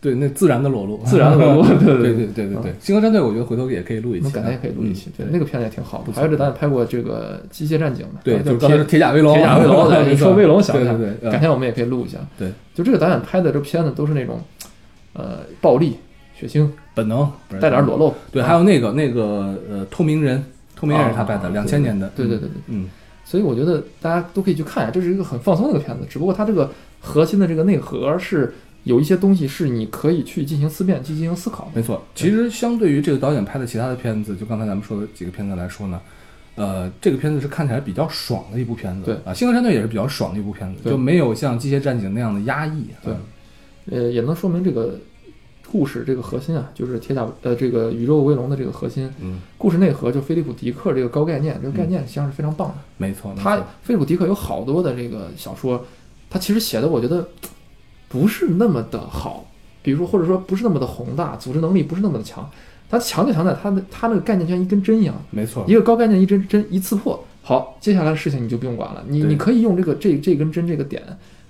[0.00, 6.12] 对，那自然的裸露，自然的裸露， 对对对对对对对，星河战队我觉得回头也可以录一期啊，我们改天也可以录一期，对嗯，那个片子也挺好的。
[6.12, 12.18] 还有这导演拍过这个《机械战警》的，对，就铁铁甲威龙，铁甲威龙， 对，你说威龙想起来，对改天我们也可以录一下。
[12.38, 14.38] 对，就这个导演拍的这片子都是那种，
[15.14, 15.96] 呃，暴力、
[16.38, 17.26] 血腥，本能
[17.58, 18.12] 带点裸露。
[18.30, 20.44] 对，还有那个那个呃，透明人，
[20.76, 22.88] 透明人是他拍的，啊两千年的，对对对对，嗯，
[23.24, 26.04] 所以我觉得大家都可以去看一下，这是一个很放松的一个片子。
[26.08, 26.70] 只不过它这个
[27.00, 31.70] 核心的这个内核是有一些东西是你可以去进行思辨、去进行思考的。
[31.74, 32.02] 没错。
[32.14, 36.00] 其实相对于这个导演拍的其他的片子，就刚才咱们说的几个片子来说呢，
[36.56, 43.18] 呃，这个片子是看起来比较爽的一部片子，对啊，《星河战队》也是比较爽的一部片子，就没有像《机械战警》那样的压抑，对嗯
[43.90, 44.98] 呃，也能说明这个
[45.74, 49.12] 故事这个核心啊，就是铁甲呃这个宇宙威龙的这个核心。
[49.20, 52.74] 嗯，故事内核就菲利普迪克这个高概念，这个概念实际上是非常棒的。
[52.96, 55.84] 没错，没他菲利普迪克有好多的这个小说，
[56.30, 57.26] 他其实写的我觉得
[58.08, 59.50] 不是那么的好，
[59.82, 62.48] 比如说或者说不是那么的宏大，组织能力不是那么的强。
[62.88, 71.02] 他强就强在他的他那个概念就像一根针一样，没错，一个高概念一针针一刺破，好，接下来的事情你就不用管了，你你可以用这个这这根针这个点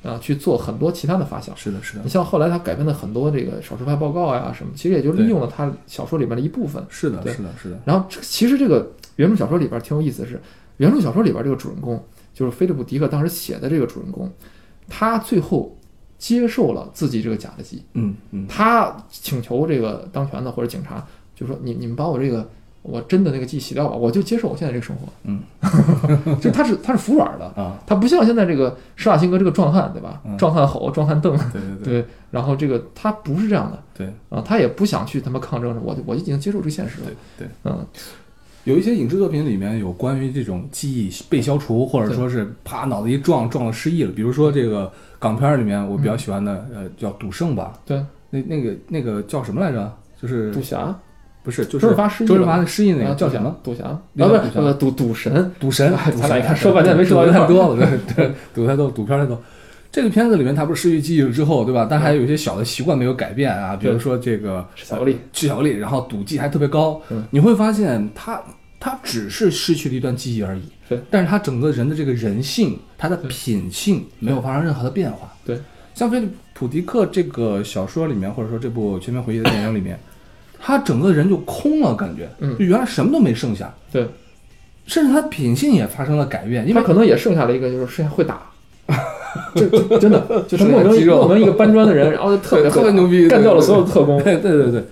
[0.05, 1.57] 啊去做很多其他的发想。
[1.57, 6.85] 是的，是的你，像后来他改编的很多这个少数派报告呀什么，其实也就利用了他小说里面的一部分。
[6.89, 10.41] 是的，是的，是的，然后这其实这个原著小说里边挺有意思的是，
[10.77, 12.03] 原著小说里边这个主人公
[12.33, 14.31] 就是菲利普迪克当时写的这个主人公，
[14.89, 15.77] 他最后
[16.19, 22.49] 接受了自己这个假的记忆，嗯嗯他请求这个当权的或者警察，就说你你们把我这个
[22.85, 25.09] 我真的那个记忆洗掉吧，我就接受我现在这个生活。
[25.25, 25.41] 嗯，
[26.39, 30.21] 就他是他是服软的，啊，他不像现在这个施瓦辛格这个壮汉，对吧？
[30.27, 37.07] 嗯壮汉吼，壮汉瞪，对对对对，然后这个他不是这样的对啊，他也不想去他妈抗争，我我就已经接受这个现实了
[37.39, 37.49] 对，对。
[37.65, 37.87] 嗯，
[38.65, 44.13] 有一些影视作品里面有关于这种记忆被消除，或者说是啪脑子一撞撞了失忆了。
[44.13, 47.73] 比如说这个港片儿里面，我比较喜欢的，呃，叫《赌圣》吧。
[47.87, 49.91] 对，那那个那个叫什么来着？
[50.21, 50.99] 就是赌侠，
[51.45, 53.55] 不是就是周润发失忆周润发的失忆那啊个叫什么？？
[53.63, 55.95] 赌侠，啊不是呃赌赌神，赌神。
[56.17, 59.41] 咱俩一看说半天没说到太多了， 对对，赌太多，赌片太多。
[59.93, 61.87] 这个片子里面，他不是失去记忆了之后，对吧？
[61.89, 67.01] 但还有一些小的习惯没有改变啊，比如说这个吃巧克力，吃巧克力，然后赌技还特别高。
[67.11, 68.43] 嗯你会发现他
[68.81, 70.63] 他只是失去了一段记忆而已，
[71.11, 75.33] 但是他整个人的这个人性，他的品性没有发生任何的变化。
[75.45, 75.61] 对，
[75.95, 79.99] 像菲利普迪克这个小说里面，或者说这部《全面回忆》的电影里面，
[80.67, 82.57] 他整个人就空了，感觉，嗯。
[82.59, 84.09] 就原来什么都没剩下，对，
[84.87, 88.41] 甚至他品性也发生了改变，因为他可能也剩下了一个，就是剩下会打。
[90.01, 94.23] 真的就他剩下莫名莫名一个搬砖的人，然后就特别特别牛逼， 干掉了所有的特工。
[94.23, 94.85] 对对对对，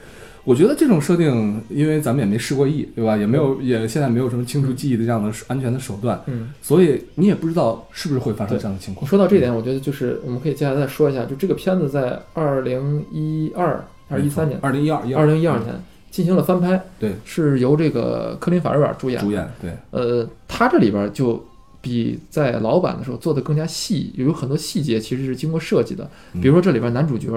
[0.44, 3.16] 我觉得这种设定，因为咱们也没试过亿，对吧？
[3.16, 9.06] 也没有，也现在没有什么清除记忆的这样的安全的手段，嗯，所以你也不知道是不是会发生这样的情况。
[9.08, 15.74] 说到这点，我觉得就是我们可以接下来再说一下，就这个片子在二零一二还是一三年，二零一二，二零一二年
[16.10, 19.18] 进行了翻拍，对，是由这个科林法瑞尔主演。
[19.18, 21.42] 主演，对，呃，他这里边就
[21.80, 26.08] 比在老版的时候做的更加细，有很多细节其实是经过设计的。
[26.34, 27.30] 比如说这里边男主角，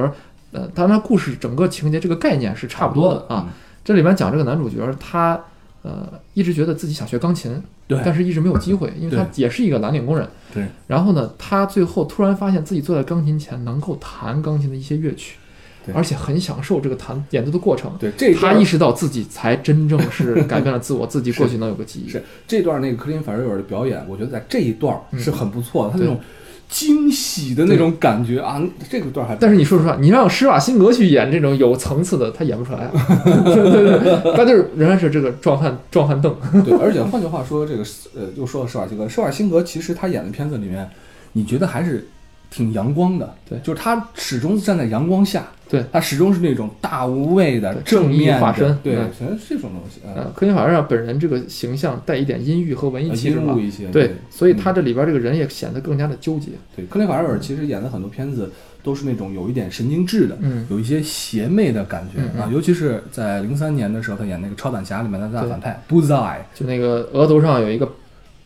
[0.51, 3.47] 呃，当然故事整个情节这个概念是差不多的啊。，
[3.83, 5.41] 这里边讲这个男主角，他
[5.81, 10.27] 呃一直觉得自己想学钢琴，对，但是一直没有机会，因为他也是一个蓝领工人。
[10.53, 10.65] 对。
[10.87, 15.44] 然后呢，他最后突然发现自己坐在钢琴前能够弹钢琴的一些乐曲对，
[15.93, 17.91] 而且很享受这个弹演奏的过程。
[17.99, 22.09] 对这他意识到自己才真正是改变了自我，自己过去能有个记忆。
[22.09, 26.19] 是这段那个克林法瑞尔的表演，我觉得在这一段嗯是很不错的，他那种
[26.67, 28.59] 惊喜的那种感觉啊，
[28.89, 32.91] 这个段还但是你说实话，你让施瓦辛格去演这种有层次的，他演不出来啊。
[33.23, 36.35] 对 对对，他就是仍然是这个壮汉壮汉邓。
[36.63, 37.83] 对，而且换句话说，这个
[38.15, 40.89] 呃，又说到施瓦辛格，施瓦辛格其实他演的片子里面，
[41.33, 42.07] 你觉得还是
[42.55, 43.59] 挺阳光的，对。
[43.59, 45.83] 就是他始终站在阳光下，对。
[45.91, 54.75] 他始终是那种大无畏的正义化身对嗯，全是这种东西啊，呃，科林法瑞尔本人这个形象带一点阴郁和文艺气质嘛，一些，对，所以他嗯。
[54.75, 56.51] 这里边这个人也显得更加的纠结。
[56.75, 58.49] 对克林法瑞尔其实演的很多片子
[58.83, 60.65] 都是那种有一点神经质的，嗯。
[60.69, 62.41] 有一些邪魅的感觉嗯嗯。
[62.41, 67.93] 啊，尤其是在零三年的时候，他演那个超胆侠里面的大反派 Bullseye，就那个额头上有一个对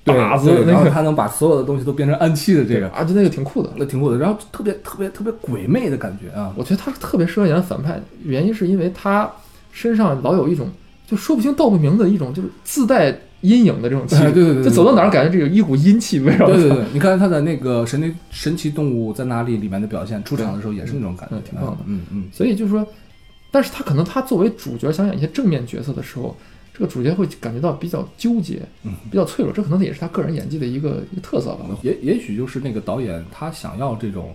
[0.05, 3.69] 靶子对，然那个后他能把所有的东西都变成暗器的这个，啊，就那个挺酷的。
[3.75, 9.29] 那挺酷的，然后特别特别特别鬼魅的感觉啊，我觉得他特别适合演反派，原因是因为他
[9.71, 10.67] 身上老有一种
[11.07, 16.59] 就说不清道不明的一种就是自带阴影的这种气对对对对就走到哪儿感觉这有一股阴气围绕着他。
[16.59, 22.85] 对对对，你看他在那个神奇神奇动物在哪里里面的表现，出场的时候也是那种感觉，嗯挺棒的嗯嗯，所以就是说，
[23.51, 26.35] 但是他可能他作为主角想演一些正面角色的时候，
[26.79, 31.65] 这个主角会感觉到比较纠结，嗯比较脆弱，这可能也是他个人演技的一个一个特色吧。
[31.81, 34.33] 也也许就是那个导演他想要这种，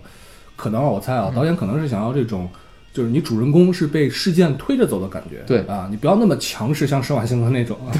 [0.55, 2.47] 可能啊，我猜啊，嗯导演可能是想要这种。
[2.93, 7.91] 就是你主人公是被事件推着走的感觉，对啊，你不要那么强势，像施瓦辛格那种啊。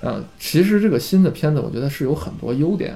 [0.00, 2.94] 呃，其实这个新的片子，我觉得是有很多优点。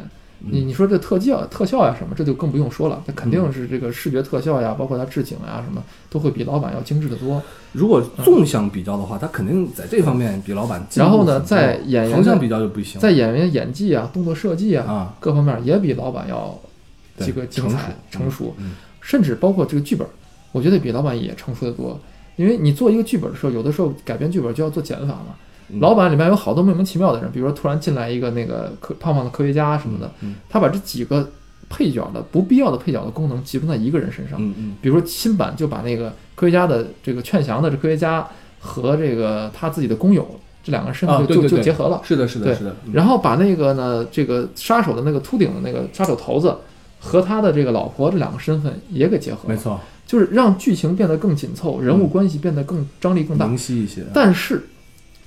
[0.51, 7.43] 你你说这特效特效呀什么，这就更不用说了，它肯定是这个视觉特效呀，包括它置景呀什么，都会比老板要精致的多。
[7.73, 16.59] 如果纵向比较的话，它肯定在这方面比老板然后呢在演员的横向比较就不行，在演员演技啊、动作设计啊啊各方面也比老板要
[17.17, 20.07] 对这个精彩、成成熟，嗯甚至包括这个剧本，
[20.53, 21.99] 我觉得比老板也成熟的多。
[22.37, 25.37] 因为你做一个剧本的时候，有的时候改编剧本就要做减法嘛。
[25.69, 31.31] 嗯老版里面有好多莫名其妙的人，比如说突然进来一个那个科胖胖的科学家什么的，嗯他把这几个
[31.69, 34.39] 配角的不必要的配角的功能集中在一个人身上。
[34.81, 38.27] 比如说新版就把那个科学家的这个劝降的这科学家
[38.61, 40.29] 和这个他自己的工友
[40.63, 42.01] 这两个身份就、就结合了。
[42.05, 42.77] 是的，是的，是的。
[42.85, 46.57] 嗯然后把那个呢，这个杀手的那个秃顶的那个杀手头子
[47.01, 53.47] 和他的这个老婆这两个身份也给结合了，没错，就是让剧情变得更紧凑，人物关系变得更张力更大。
[53.47, 54.03] 明晰一些。
[54.15, 54.65] 但是，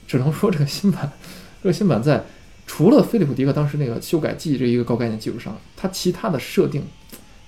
[0.08, 1.12] 只能说这个新版，
[1.62, 2.24] 这个新版在
[2.66, 6.82] 除了菲利普迪克当时那个修改记忆这一个高概念基础上，它其他的设定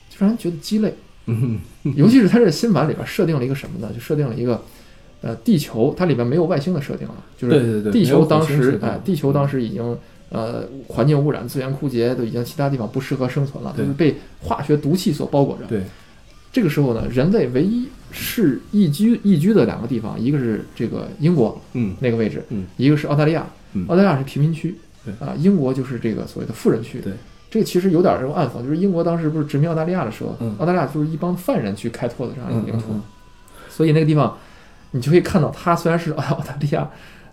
[0.09, 0.93] 就让人觉得鸡肋。
[1.25, 1.59] 嗯，
[1.95, 3.91] 尤其是它这个新版里边设定了一个什么呢？
[3.93, 4.59] 就设定了一个，
[5.21, 9.95] 呃，地球它里边没有外星的设定了，就是地球当时哎，地球当时已经
[10.29, 15.65] 呃环境污染、资源枯竭，都已经其他地方不适合生存了，都是被化学毒气所包裹着。
[15.65, 15.83] 对，
[16.51, 23.45] 这个时候呢，人类唯一是宜居宜居的两个地方，一个是这个英国嗯那个位置，嗯一个是澳大利亚。
[23.73, 24.75] 嗯澳大利亚是贫民区，
[25.05, 26.99] 对啊，英国就是这个所谓的富人区。
[27.01, 27.13] 对，
[27.51, 33.01] 这个其实有点这种暗讽，就是英国当时不是殖民澳大利亚的时候，嗯澳大利亚就是一帮犯人去开拓的这样一嗯个领土，嗯
[33.69, 34.35] 所以那个地方
[34.89, 36.89] 你就可以看到，它虽然是澳大利亚，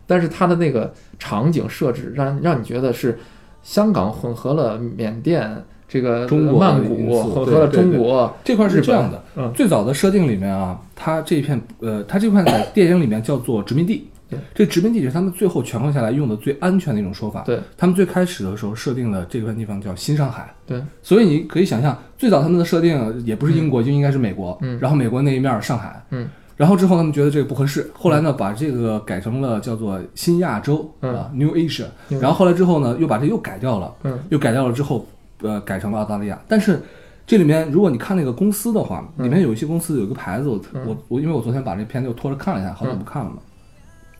[0.07, 3.19] 但是它的那个场景设置让让你觉得是
[3.62, 5.64] 香港混合了缅甸。
[5.89, 14.39] 这个中国曼谷素混合了中国，这块是这样的，嗯最早的设定里面啊，它这一片呃，它这块在电影里面叫做殖民地对。
[14.55, 17.43] 这殖民地是他们最后权衡下来用的最安全的一种说法。
[17.43, 20.53] 对，他们最开始的时候设定了这块地方叫新上海。
[20.66, 24.59] 对，所以你可以想象，最早他们的设定也不是英国，就应该是美国。
[24.62, 26.05] 嗯然后美国那一面儿上海。
[26.11, 26.28] 嗯。
[26.57, 31.84] 然后之后他们觉得这个不合适，后来呢把这个改成了叫做新亚洲嗯啊，New Asia。
[32.09, 33.95] 嗯然后后来之后呢又把这又改掉了。
[34.05, 35.07] 嗯又改掉了之后，
[35.43, 36.39] 呃，改成了澳大利亚。
[36.49, 36.82] 但是
[37.26, 43.37] 这里面，如果你看那个公司的话，里面有一些公司有一个牌子，我嗯我我，因为我昨天把这片子又拖着看了一下，好久不看了嘛。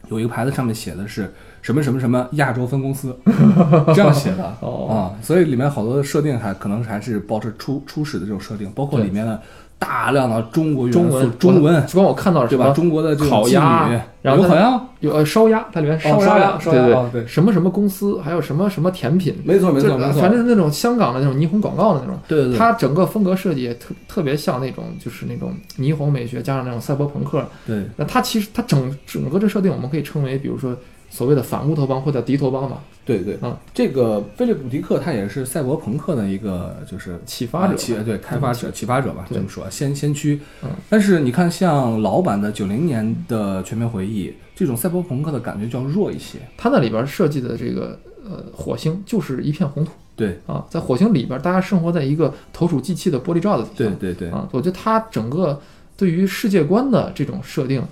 [0.08, 3.16] 有一个牌子上面写的是什么什么什么亚洲分公司，
[3.92, 4.56] 这样写的。
[4.60, 4.86] 哦。
[4.88, 9.40] 啊，所以里面好多的设定还可能还是保持初初始的这种设定，包括里面的
[9.78, 12.64] 大量的中国中文中文，主要我看到是对吧？
[12.64, 13.88] 什么中国的烤鸭
[14.22, 22.18] 然后有烤鸭，有呃烧鸭，它里面烧烧鸭烧鸭哦对什么什么公司，还有什么什么甜品，没错没错没错，反正是那种香港的那种霓虹广告的那种。
[22.26, 27.44] 对对对，它整个风格设计也特特别像那种就是那种霓虹美学加上那种赛博朋克。
[27.66, 30.74] 对那它其实它整整个这设定我们可以称为，比如说
[31.16, 33.56] 所谓的反乌托邦或者敌托邦吧，对对，嗯。
[33.72, 38.02] 这个菲利普迪克他也是赛博朋克的一个就是启发者。
[38.04, 40.38] 对开发者、启发者吧，这么说，先先驱。
[40.62, 40.68] 嗯。
[40.90, 46.38] 但是你看，像老版的九零年的《全面回忆》，这种赛博朋克的感觉就要弱一些。
[46.54, 49.92] 它那里边设计的这个呃火星就是一片红土。
[50.14, 50.38] 对。
[50.44, 53.90] 啊，在火星里边，大家生活在一个投鼠忌器的玻璃罩子底下。
[53.98, 55.58] 对对对，啊，我觉得它整个
[55.96, 57.82] 对于世界观的这种设定，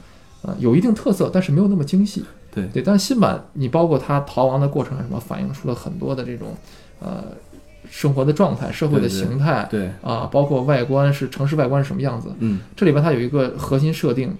[0.42, 2.22] 呃，有一定特色，但是没有那么精细。
[2.54, 6.54] 对对，但是新版你包括它逃亡的过程啊什么，反映出了很多的这种
[7.00, 7.24] 呃
[7.90, 12.28] 生活的状态、社会的形态对，啊，包括外观是城市外观是什么样子。
[12.38, 14.34] 嗯这里边它有一个核心设定，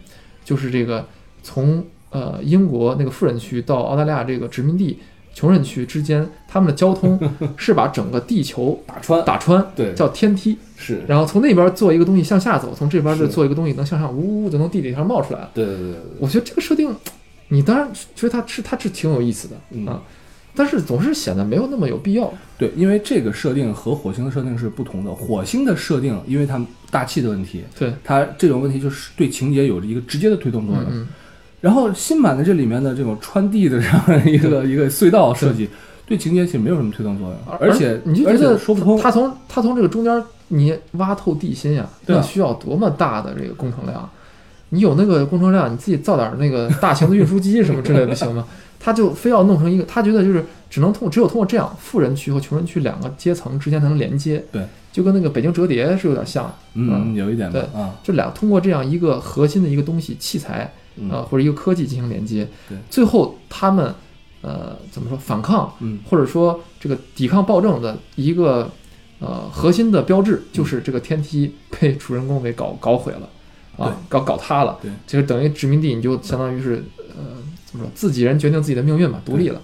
[0.44, 1.06] 就是这个
[1.42, 4.98] 从呃英国那个富人区到澳大利亚这个殖民地
[5.34, 7.18] 穷人区之间，他们的交通
[7.56, 10.56] 是把整个地球打穿，打穿，对，叫天梯。
[10.76, 15.50] 是，然后从那边做一个东西向下走，从这边再做一个东西能向上，呜呜就从地底下冒出来了。
[15.54, 16.94] 对对对对我觉得这个设定，
[17.54, 20.02] 你当然觉得它是它是挺有意思的嗯啊，
[20.56, 22.32] 但是总是显得没有那么有必要。
[22.58, 25.14] 对，因为这个设定和火星的设定是不同的。
[25.14, 30.84] 火星的设定，因为它大气的问题，对，它这种问题就是对情节有着一个直接的推动作用。
[30.84, 31.08] 嗯嗯，
[31.60, 35.68] 然后新版的这里面的这种穿地的这样一个一个隧道设计，
[36.06, 39.00] 对情节其实没有什么推动作用，而且你就觉得且说不通。
[39.00, 44.08] 它从它从这个中间你挖透地心呀，那需要多么大的这个工程量？
[44.74, 48.46] 你有那个工程量，你自己造点那个大型的运输机什么之类的不行吗？
[48.78, 54.44] 他就非要弄成一个，他觉得就是只能通只有通过这样，富人区和穷人区两个阶层之间才能连接。
[54.52, 54.62] 对，
[54.92, 56.54] 就跟那个北京折叠是有点像。
[56.74, 63.92] 嗯，有一点对啊，就俩通过这样一个核心的一个东西器材嗯啊、或者一个科技进行连接，对最后他们
[64.42, 68.70] 呃怎么说反抗嗯或者说这个抵抗暴政的一个
[69.18, 73.33] 呃核心的标志就是这个天梯被主人公给搞搞毁了对
[73.78, 77.24] 啊，搞搞塌了，对，就是等于殖民地你就相当于是呃
[77.64, 79.60] 怎么说自己人决定自己的命运嘛，独立了。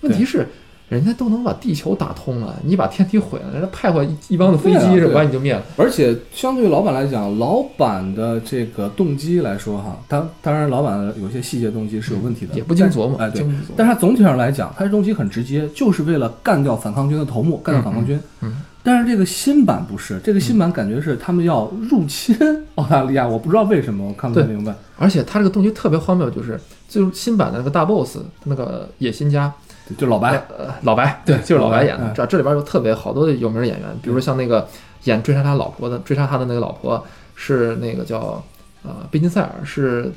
[0.00, 0.46] 问题是。
[0.90, 5.62] 人家都能把地球打通了，你把天体毁了，人家派过一一帮子飞机是把你就灭了。
[5.76, 13.42] 而且相对于老板来讲，老板的这个动机来说哈，当当然老板的有些细节动机是有问题的，也不经琢磨，哎对。
[13.74, 18.20] 但是它总体上来讲，他的动机很直接，就是为了干掉反抗军的头目，干掉反抗军。
[18.42, 22.36] 嗯但是这个新版不是，这个新版感觉是他们要入侵
[22.74, 24.74] 澳大利亚，我不知道为什么，我看不太明白。
[24.98, 29.50] 而且他这个动机特别荒谬，就是就是新版的那个大 boss 那个野心家，
[29.96, 32.12] 就老白，呃，老白，对，就是老白演的。
[32.14, 34.68] 这这里边有特别好多的有名的演员，比如说像那个
[35.04, 37.02] 演追杀他老婆的，追杀他的那个老婆
[37.34, 38.44] 是那个叫
[38.82, 40.12] 呃贝金塞尔，是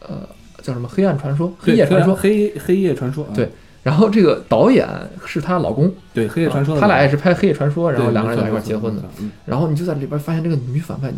[0.00, 0.28] 呃
[0.62, 2.14] 叫什么黑暗传说、黑夜传说。
[2.14, 3.50] 黑黑夜传说，啊对
[3.82, 4.86] 然后这个导演
[5.26, 9.02] 是她老公，对黑夜传说他俩，也是拍黑夜传说，然后两个人在一块儿结婚的。。
[9.46, 11.10] 然后你就在里边发现这个女反派，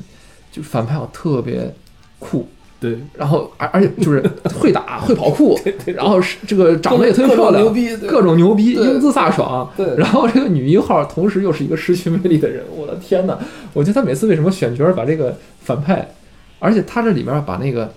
[0.50, 1.74] 就反派啊特别
[2.18, 2.46] 酷，
[2.78, 4.22] 对，然后而而且就是
[4.54, 9.68] 会打 会跑酷，然后是这个长得也特别漂亮，各种牛逼各种牛逼，英姿飒爽。
[9.76, 13.36] 对然后这个女一号同时又是一个失去魅力的人，我的天呐！
[13.72, 16.08] 我觉得他每次为什么选角把这个反派，
[16.60, 17.92] 而且他这里边把那个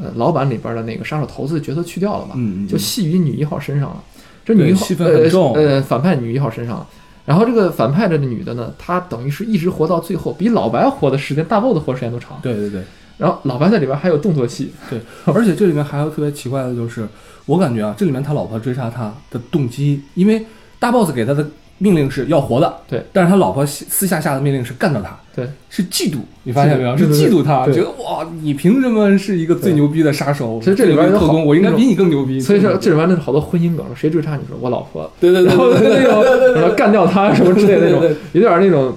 [0.00, 4.02] 呃老板里边的那个杀手头子的角色去掉了嘛，嗯，嗯就系于女一号身上了。
[4.48, 6.86] 这女一号呃呃反派女一号身上。
[7.26, 12.38] 然后这个反派的这女的呢，她等于是一直活到最后，比老白活的时间、大 boss 活的时间都长。
[12.42, 12.82] 对对对。
[13.18, 17.06] 然后老白在里边还有动作戏，对，而且这里面还有特别奇怪的就是，
[17.46, 20.42] 我感觉啊，这里面他老婆追杀他的动机，因为
[20.78, 21.44] 大 boss 给他的
[21.78, 26.96] 命令是要活的，对，但是他老婆私私下下的命令是干掉他，对，是嫉妒，你发现没有？
[26.96, 30.58] 是嫉妒他，对觉得哇，你凭什么是一个最牛逼的杀手？
[30.58, 32.40] 其实这里边有特工，我应该比你更牛逼。
[32.40, 36.24] 所以说这里边那好多婚姻梗，谁追杀你说我老婆，对对对然后那种
[36.54, 38.92] 什么干掉他什么之类的那种有点那种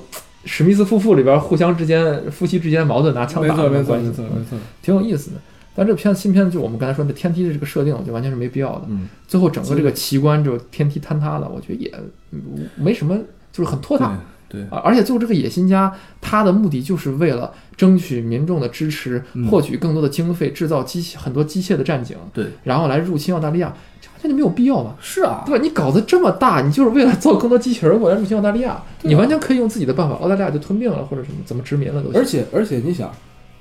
[0.45, 5.37] 史密斯夫妇里边互相之间夫妻之间矛盾拿枪打没错没错的关系没错没错，挺有意思的。
[5.75, 8.81] 但这片新片子就我们刚才说的天梯的这个设定，就完全是没必要的。
[8.89, 11.93] 嗯，最后整个这个奇观就天梯坍塌了，我觉得也
[12.31, 12.41] 嗯
[12.75, 13.15] 没什么，
[13.53, 14.17] 就是很拖沓。
[14.51, 14.61] 对。
[14.63, 19.47] 啊，而且最后这个野心家，他的目的就是为了争取民众的支持，嗯。
[19.47, 25.61] 获取更多的经费，制造机器很多机械的战警，对，然后来入侵澳大利亚，这完全就没有必要嘛，是啊，对吧？
[25.61, 32.19] 你搞得这么大，你就是为了造更多机器人过来入侵澳大利亚，你完全可以用自己的办法，澳大利亚就吞并了或者什么怎么殖民了都行。
[32.19, 33.11] 而且而且你想，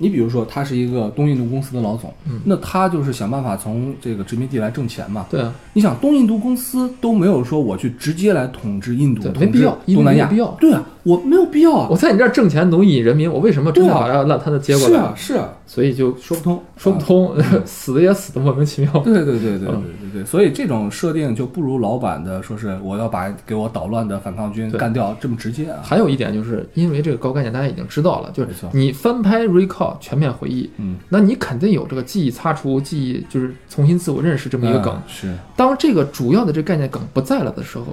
[0.01, 5.27] 你比如说他是一个东印度公司的老总，嗯那他就是想办法从这个殖民地来挣钱嘛。
[5.29, 11.87] 对啊，你想，东印度公司都没有说我去直接来统治印度，对统治没必要东南亚，没必要对啊，我没有必要啊。
[11.89, 14.99] 我在你这儿挣钱奴役人民，我为什么真的对啊把要烂摊子接过是来？
[14.99, 17.03] 啊是啊，所以就说不通，说不啊。
[17.05, 17.35] 通，
[17.65, 18.91] 死的也死的莫名其妙。
[18.99, 19.83] 对对对对对对嗯
[20.13, 25.79] 对对，所以这种设定就不如老版的说是我要把给我捣乱的反抗军干掉这么直接啊。
[25.83, 35.01] 还有一点就是因为这个高概念，大家已经知道了，就是你翻拍《Recall》全面回忆，嗯，那你肯定有这个记忆擦除、记忆就是重新自我认识这么一个梗嗯。
[35.07, 37.85] 是当这个主要的这个概念梗不在了的时候，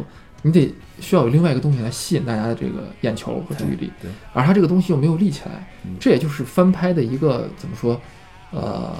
[0.42, 8.00] 你得需要有另外一个东西来吸引大家的这个眼球和注意力，对，而它这个东西又没有立起来嗯，这也就是翻拍的一个怎么说，
[8.52, 8.94] 呃，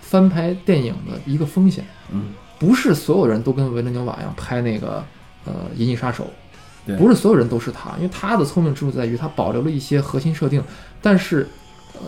[0.00, 1.84] 翻拍电影的一个风险。
[2.12, 5.04] 嗯不是所有人都跟维伦纽瓦一样拍那个
[5.44, 6.28] 呃《银翼杀手》，
[6.96, 10.60] 不是所有人都是他，因为他的聪明之处在于他保留了一些核心设定，
[11.00, 11.46] 但是
[11.94, 12.00] 呃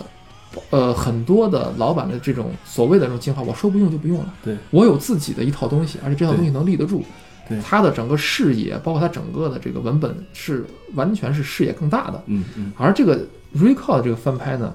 [0.71, 7.01] 呃很多的老板的这种所谓的这种进化，我说不用就不用了，对我有自己的一套东西，而且这套东西能立得住。
[7.51, 7.61] 对。
[7.61, 12.71] 他的整个视野，包括他整个的这个文本是完全是视野更大的，嗯嗯。
[12.77, 13.19] 而这个
[13.55, 14.73] Recall 的这个翻拍呢，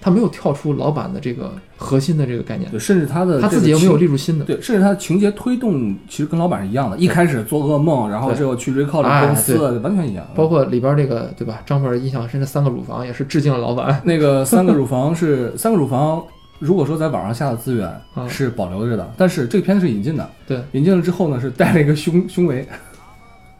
[0.00, 2.70] 他没有跳出老板的这个核心的这个概念。
[2.70, 10.26] 对，，甚至他的他自己又没有立住新的，对，甚至他的情节推动其实跟老板是一样的，一开始做噩梦，然后最后去 recall 的哎公司，完全一样。
[10.34, 11.60] 包括里边这个对吧？
[11.66, 14.00] 张本印象深的三个乳房也是致敬了老板。
[14.04, 16.22] 那个三个乳房是三个乳房，
[16.58, 22.66] 如果说在网上下的资源嗯是保留着的，但是这个片子是引进的，对，引进了之后呢是带了一个胸胸围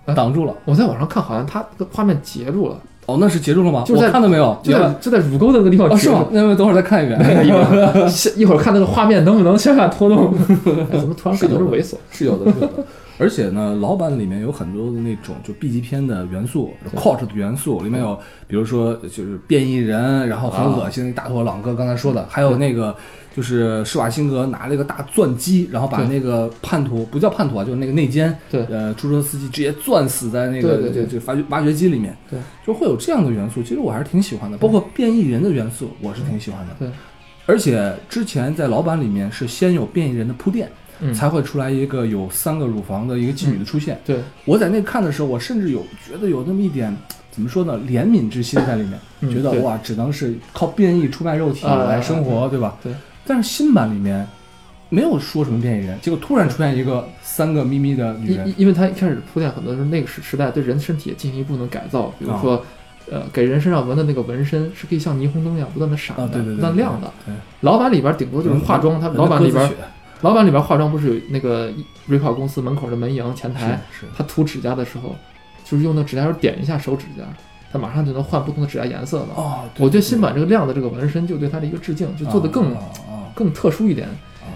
[0.07, 0.55] 啊挡住了。
[0.65, 3.83] 我在网上看，好像它的画面截住了，哦，那是截住了吗？
[3.87, 4.59] 就是在我看到没有？
[4.63, 6.27] 就在就在乳沟的那个地方哦，截吗？
[6.31, 7.19] 那等会儿再看一遍。
[7.47, 10.33] 一会儿一会儿看那个画面能不能向下拖动？
[10.91, 11.97] 哎怎么突然感觉是猥琐？
[12.11, 12.85] 是有的，是有的。
[13.19, 22.95] 而且呢，老版里面有很多的那种就 B 级片的元素对，cult 的元素，里面有比如说就是变异人，然后很恶心的大头朗哥刚才说的，还有那个
[23.35, 28.65] 就是施瓦辛格拿了一个大钻机，然后把那个叛徒不叫叛徒啊，就是那个内奸，对。
[28.67, 31.07] 呃，出租车司机直接钻死在那个对对对。
[31.07, 36.75] 这这挖掘挖掘机里面，对，就会有这样的元素，其实我还是挺喜欢的，包括变异人的元素，我是挺喜欢的。
[36.79, 36.89] 对，
[37.47, 40.71] 而且之前在老版里面是先有变异人的铺垫。
[41.01, 44.01] 嗯，才会出来一个有三个乳房的一个妓女的出现。
[44.05, 46.95] 对，我在那看的时候，我甚至有觉得有那么一点
[47.31, 52.77] 怎么说呢，怜悯之心在里面，嗯觉得哇，只能是靠变异出卖肉体啊来生活，对吧？
[52.83, 52.93] 对。
[53.27, 54.27] 但是新版里面
[54.89, 62.65] 没有说什么变异人，结果突然出现一个三个咪咪的女人因因，为他一开始铺垫很多是那个时时代对人身体也进行一步的改造，比如啊说。
[63.09, 67.09] 呃，给人身上纹的那个纹身是可以像霓虹灯一样不断的闪的，啊，对对对，不断亮的。
[67.25, 69.71] 对，老版里边顶多就是化妆，他老版里边
[70.23, 71.71] 老板里边化妆不是有那个
[72.09, 73.81] Recall 公司门口的门迎前台，
[74.17, 75.15] 他涂指甲的时候，
[75.65, 77.25] 就是用那指甲油点一下手指甲，
[77.71, 79.69] 他马上就能换不同的指甲颜色了。
[79.79, 82.75] 我觉得新版这个亮的这个纹身就对他的一个致敬，就做的更、
[83.35, 84.09] 更特殊一点。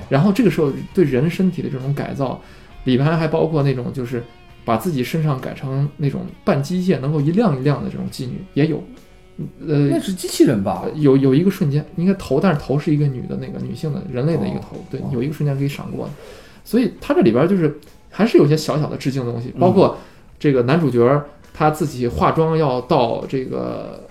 [0.08, 2.40] 然后这个时候对人身体的这种改造，
[2.84, 4.24] 里边还包括那种就是
[4.64, 8.82] 把自己身上改成那种半机械，能够一亮一亮的这种妓女也有。
[9.66, 10.84] 呃那，是机器人吧？
[10.94, 16.12] 有有一个瞬间，应该头，但是头是一个女的那个女性的人类的一个头，对哦，有一个瞬间可以闪过的。
[16.64, 17.78] 所以它这里边就是
[18.10, 19.96] 还是有些小小的致敬的东西，包括
[20.38, 24.04] 这个男主角他自己化妆要到这个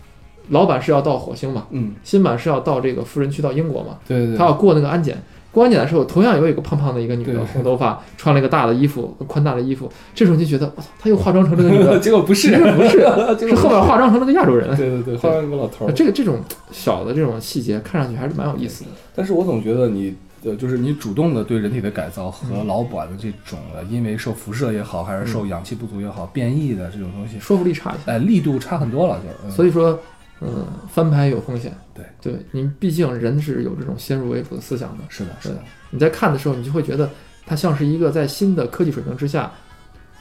[0.49, 5.17] 老版是要到火星嘛，嗯，新版是要到这个富人区到英国嘛，对对对，他要过那个安检。
[5.51, 9.91] 过安检的时候，同样有一个胖胖的一个女的，红头发，穿了一个大的衣服，宽大的衣服。
[10.13, 12.99] 这时候你就觉得，我操，她又化妆成这个女的，结果不是，不是，
[13.35, 14.75] 结是后面化妆成了个亚洲人。
[14.77, 15.91] 对对对，化妆成个老头儿。
[15.91, 16.39] 这个这种
[16.71, 18.91] 小的这种细节，看上去还是蛮有意思的。
[19.15, 28.11] 但是我总觉得你呃，就是你主动的对人体的改造和老板的这种呃，因为受辐射也好，还是受氧气不足也好，变异的这种东西，说服力差一些。
[28.11, 29.99] 哎，力度差很多了，就所以说，
[30.41, 31.71] 嗯，翻拍有风险。
[31.93, 35.03] 对对，你毕竟人是有这种先入为主的思想的。
[35.09, 35.59] 是的，是的，
[35.89, 37.09] 你在看的时候，你就会觉得
[37.45, 39.51] 它像是一个在新的科技水平之下，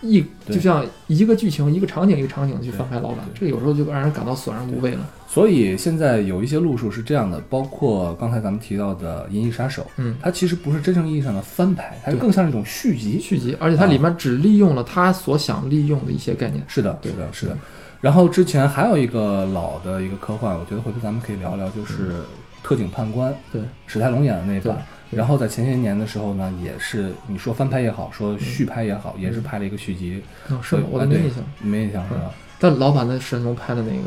[0.01, 5.09] 一就像一个剧情、一个场景、一个场景去翻拍老版，这个有时候就让人感到索然无味了。
[5.29, 13.21] 所以现在有一些路数是这样的，包括刚才咱们提到的《银翼杀手》，嗯，它其实不是真正意义上的翻拍，它更像一种续集。
[13.21, 16.65] 续集，而且它里面只利用了它所想利用的一些概念。
[16.67, 17.57] 是的，对是的，是的。
[18.01, 22.13] 然后之前还有一个老的一个科幻，我觉得回头咱们可以聊聊，就是
[22.63, 24.81] 《特警判官》，对，史泰龙演的那版。
[25.11, 30.23] 然后在前些年的时候呢，也是你说翻拍也好，说续拍也好，也是拍了一个续集。
[30.51, 30.83] 哦，是吗？
[30.91, 31.43] 我没印象。
[31.61, 32.31] 没印象是吧？
[32.59, 33.97] 但老版的神龙拍的那个《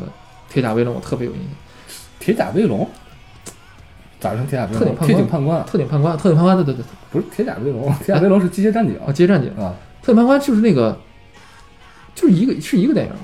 [0.48, 1.48] 铁甲威龙》，我特别有印象。
[2.20, 2.88] 铁甲威龙，
[4.20, 4.78] 咋成铁甲威龙？
[4.78, 10.96] 特警判官铁警判官啊特警判官，特警判官，对对对，不是铁甲威龙，铁甲威龙是机械战警啊，机械战警，啊，特警判官就是那个，
[12.14, 13.18] 就是一个是一个电影嘛。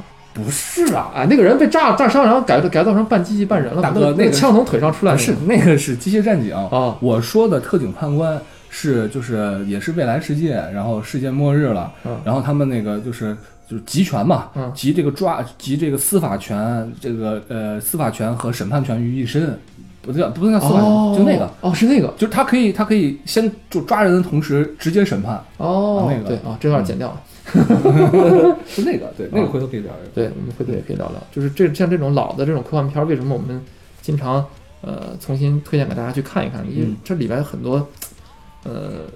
[0.44, 12.16] 不是啊，啊，那个人被炸炸伤，然后改改造成半机器半人了大哥那个枪从腿上出来不是那个是机械战警啊我说的特警判官是就是也是未来世界，然后世界末日了，嗯。
[12.24, 13.34] 然后他们那个就是
[13.66, 14.70] 就是集权嘛，嗯。
[14.74, 19.58] 集这个抓集这个司法权，这个呃司法权和审判权于一身，
[20.02, 21.50] 不叫不是叫司法权，哦，就那个。
[21.62, 22.08] 哦，是那个。
[22.18, 26.28] 就是他可以，他可以先就抓人的同时直接审判，哦，那个。
[26.28, 27.20] 对啊，这段剪掉了。
[28.66, 30.10] 是那个，对，那个回头可以聊一聊。
[30.14, 33.60] 对，我们回头也可以聊聊，就是这像这种老的这种科幻片儿，为什么我们
[34.02, 34.44] 经常
[34.82, 36.64] 呃重新推荐给大家去看一看？
[36.70, 37.88] 因为嗯这里边有很多
[38.64, 39.06] 呃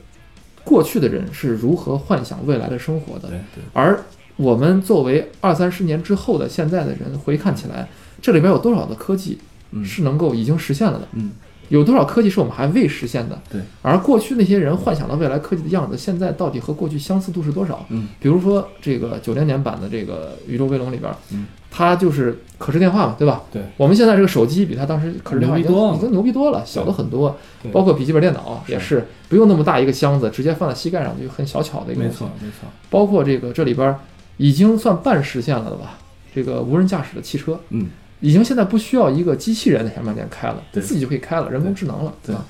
[0.64, 4.00] 过去的人是如何幻想未来的生活的，对对，而
[4.36, 7.88] 我们作为二三十年之后的现在的人回看起来，
[8.20, 9.38] 这里边有多少的科技
[9.72, 11.08] 嗯是能够已经实现了的？
[11.12, 11.32] 嗯，
[11.72, 13.40] 有多少科技是我们还未实现的？
[13.50, 13.60] 对。
[13.80, 17.86] 而过去那些人幻想的未来科技的样子，现在到底和过去相似度是多少？
[17.88, 23.42] 嗯比如说这个九零年版的这个《宇宙威龙》里边，嗯，它就是可视电话嘛，对吧？
[23.50, 27.36] 对，我们现在这个手机比它当时可视电话已经牛逼多了已经牛逼多了，小的很多。
[27.62, 32.30] 对包括笔记本电脑也是不用那么大一个箱子，直接放在膝盖上就很小巧的一个东西没错。
[32.42, 33.96] 没错，包括这个这里边
[34.36, 35.98] 已经算半实现了的吧？
[36.34, 37.86] 这个无人驾驶的汽车，嗯，
[38.22, 42.42] 已经现在不需要一个机器人在前面店开了，对自己就可以开了，人工智能了，对吧？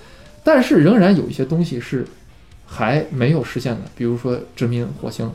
[0.45, 2.07] 但是仍然有一些东西是
[2.67, 5.29] 还没有实现的，比如说殖民火星。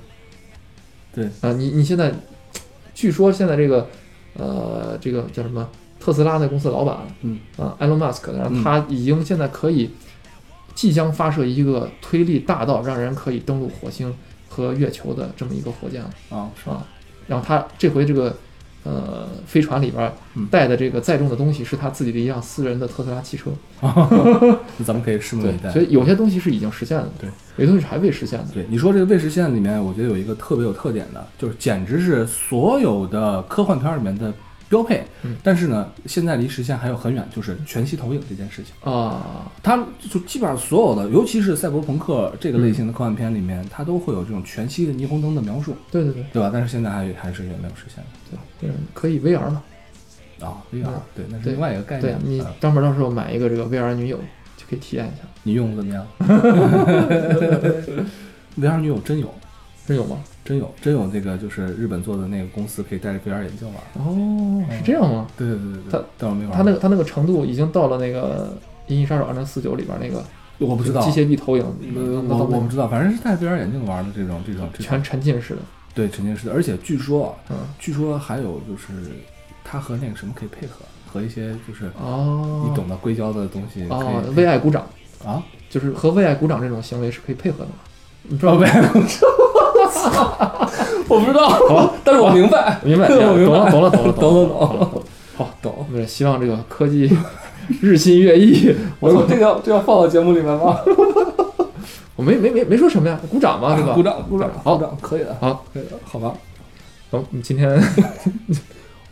[1.13, 2.13] 对啊、你你现在
[2.93, 3.89] 据说现在这个
[4.35, 5.67] 呃这个叫什么
[5.99, 9.89] 特斯拉那公司老板，嗯啊、，Elon Musk，，然后嗯他已经现在可以
[10.75, 14.13] 即将发射一个推力大到让人可以登陆火星
[14.47, 16.11] 和月球的这么一个火箭了。
[16.29, 16.85] 啊，是吧，
[17.27, 18.37] 然后他这回这个
[18.87, 20.09] 呃飞船里边
[20.49, 25.69] 带的这个载重的东西是他自己的一辆私人的特斯拉汽车，那咱们可以拭目以待。
[25.71, 28.45] 所以有些东西是已经实现了，对，有些东西是还未实现的。
[28.53, 34.33] 对你说这个未实现里面，我觉得有一个特别有特点的，就是简直是所有的科幻片里面的
[34.69, 35.03] 标配。
[35.23, 38.91] 嗯但是呢，现在离实现还有很远，就是全息投影这件事情。
[38.91, 39.77] 啊，它
[40.09, 46.49] 就基本上所有的，尤其是赛博朋克这个类型的科幻片里面，它都会有这种全息的霓虹灯的描述，对对对对吧？
[46.51, 48.03] 但是现在还还是也没有实现
[48.59, 49.63] 对，嗯，可以 VR 嘛？
[50.39, 52.19] 啊，VR，嗯对，那是另外一个概念。
[52.19, 54.17] 对你啊专门到时候买一个这个 VR 女友
[54.55, 56.05] 就可以体验一下，你用的怎么样？
[58.59, 59.33] VR 女友真有，
[59.87, 60.17] 真有吗？
[60.47, 64.05] 真有，真有那个就是日本做的那个公司可以戴着 VR 眼镜玩。
[64.05, 65.27] 哦，是这样吗？
[65.35, 66.55] 对对对对它对，但我没玩。
[66.55, 68.57] 他那个他那个程度已经到了那个
[68.93, 70.23] 《银翼杀手二零四九》里边那个
[70.59, 75.61] 我不知道，机械臂投影，呃，那那我我不知道，反正是戴 VR 眼镜玩的这种这种全沉浸式的，
[75.93, 78.93] 对沉浸式的，而且据说啊，嗯，据说还有就是
[79.65, 84.87] 它和那个什么可以配合，和一些就是哦，你懂的硅胶的东西可哦，以为爱鼓掌。
[85.25, 87.71] 啊，就是和为爱鼓掌这种行为是可以配合的嘛？
[88.29, 88.69] 你知道呗？
[91.07, 94.89] 我不知道，好，但是我明白，明白， 我明白懂了，懂了，懂了，懂懂懂了。
[95.37, 95.73] 好懂。
[95.77, 97.09] 我们也希望这个科技
[97.81, 98.75] 日新月异。
[98.99, 100.79] 我操，这个要这要放到节目里面吗？
[102.15, 103.93] 我没没没没说什么呀，鼓掌嘛，对吧？
[103.93, 106.33] 鼓掌鼓掌，好鼓掌，可以的，好，可以的，好吧。
[107.11, 107.79] 好，你今天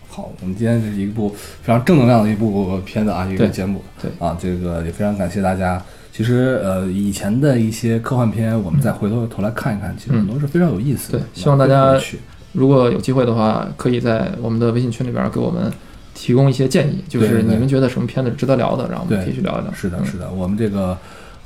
[0.09, 3.81] 好，我们今天这是一部非常正能量的一部片子啊，一个对节目。
[4.01, 5.81] 对啊，这个也非常感谢大家。
[6.15, 11.19] 其实呃，以前的一些科幻片，我们再回头头来看一看，其实很多是非常有意思的。
[11.19, 11.99] 嗯对希望大家
[12.53, 15.69] 如果有机会的话，可以在我们的微信群里边给我们
[16.13, 19.73] 提供一些建议，就是你们觉得什么片子值得聊的，然后我们可以去聊一聊。
[19.73, 20.97] 是的，嗯是的，我们这个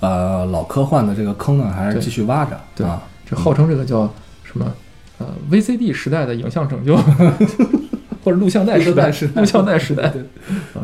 [0.01, 2.55] 呃老科幻的这个坑呢，还是继续挖着。
[2.75, 4.03] 对啊，这号称这个叫
[4.43, 4.71] 什么？
[5.17, 6.95] 呃，VCD 时代的影像拯救，
[8.23, 10.13] 或者录像带时代录像带时代。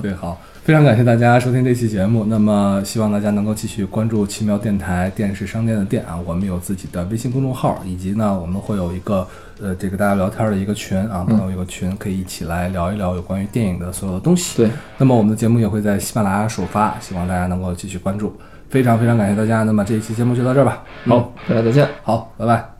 [0.01, 2.25] 对，好，非常感谢大家收听这期节目。
[2.25, 9.27] 那么，希望大家能够继续关注奇妙电台电视商店的店啊，我们有自己的微信公众号，以及呢，我们会有一个
[9.61, 14.57] 呃这个大家聊天的一个群啊，朋友有个群，可以一起来聊一聊有关于电影的所有的东西。
[14.57, 18.35] 对，那么我们的节目也会在喜马拉雅首发，希望大家能够继续关注。
[18.67, 19.61] 非常非常感谢大家。
[19.61, 20.83] 那么这一期节目就到这儿吧。
[21.05, 21.87] 好，大家再见。
[22.01, 22.74] 好，拜拜。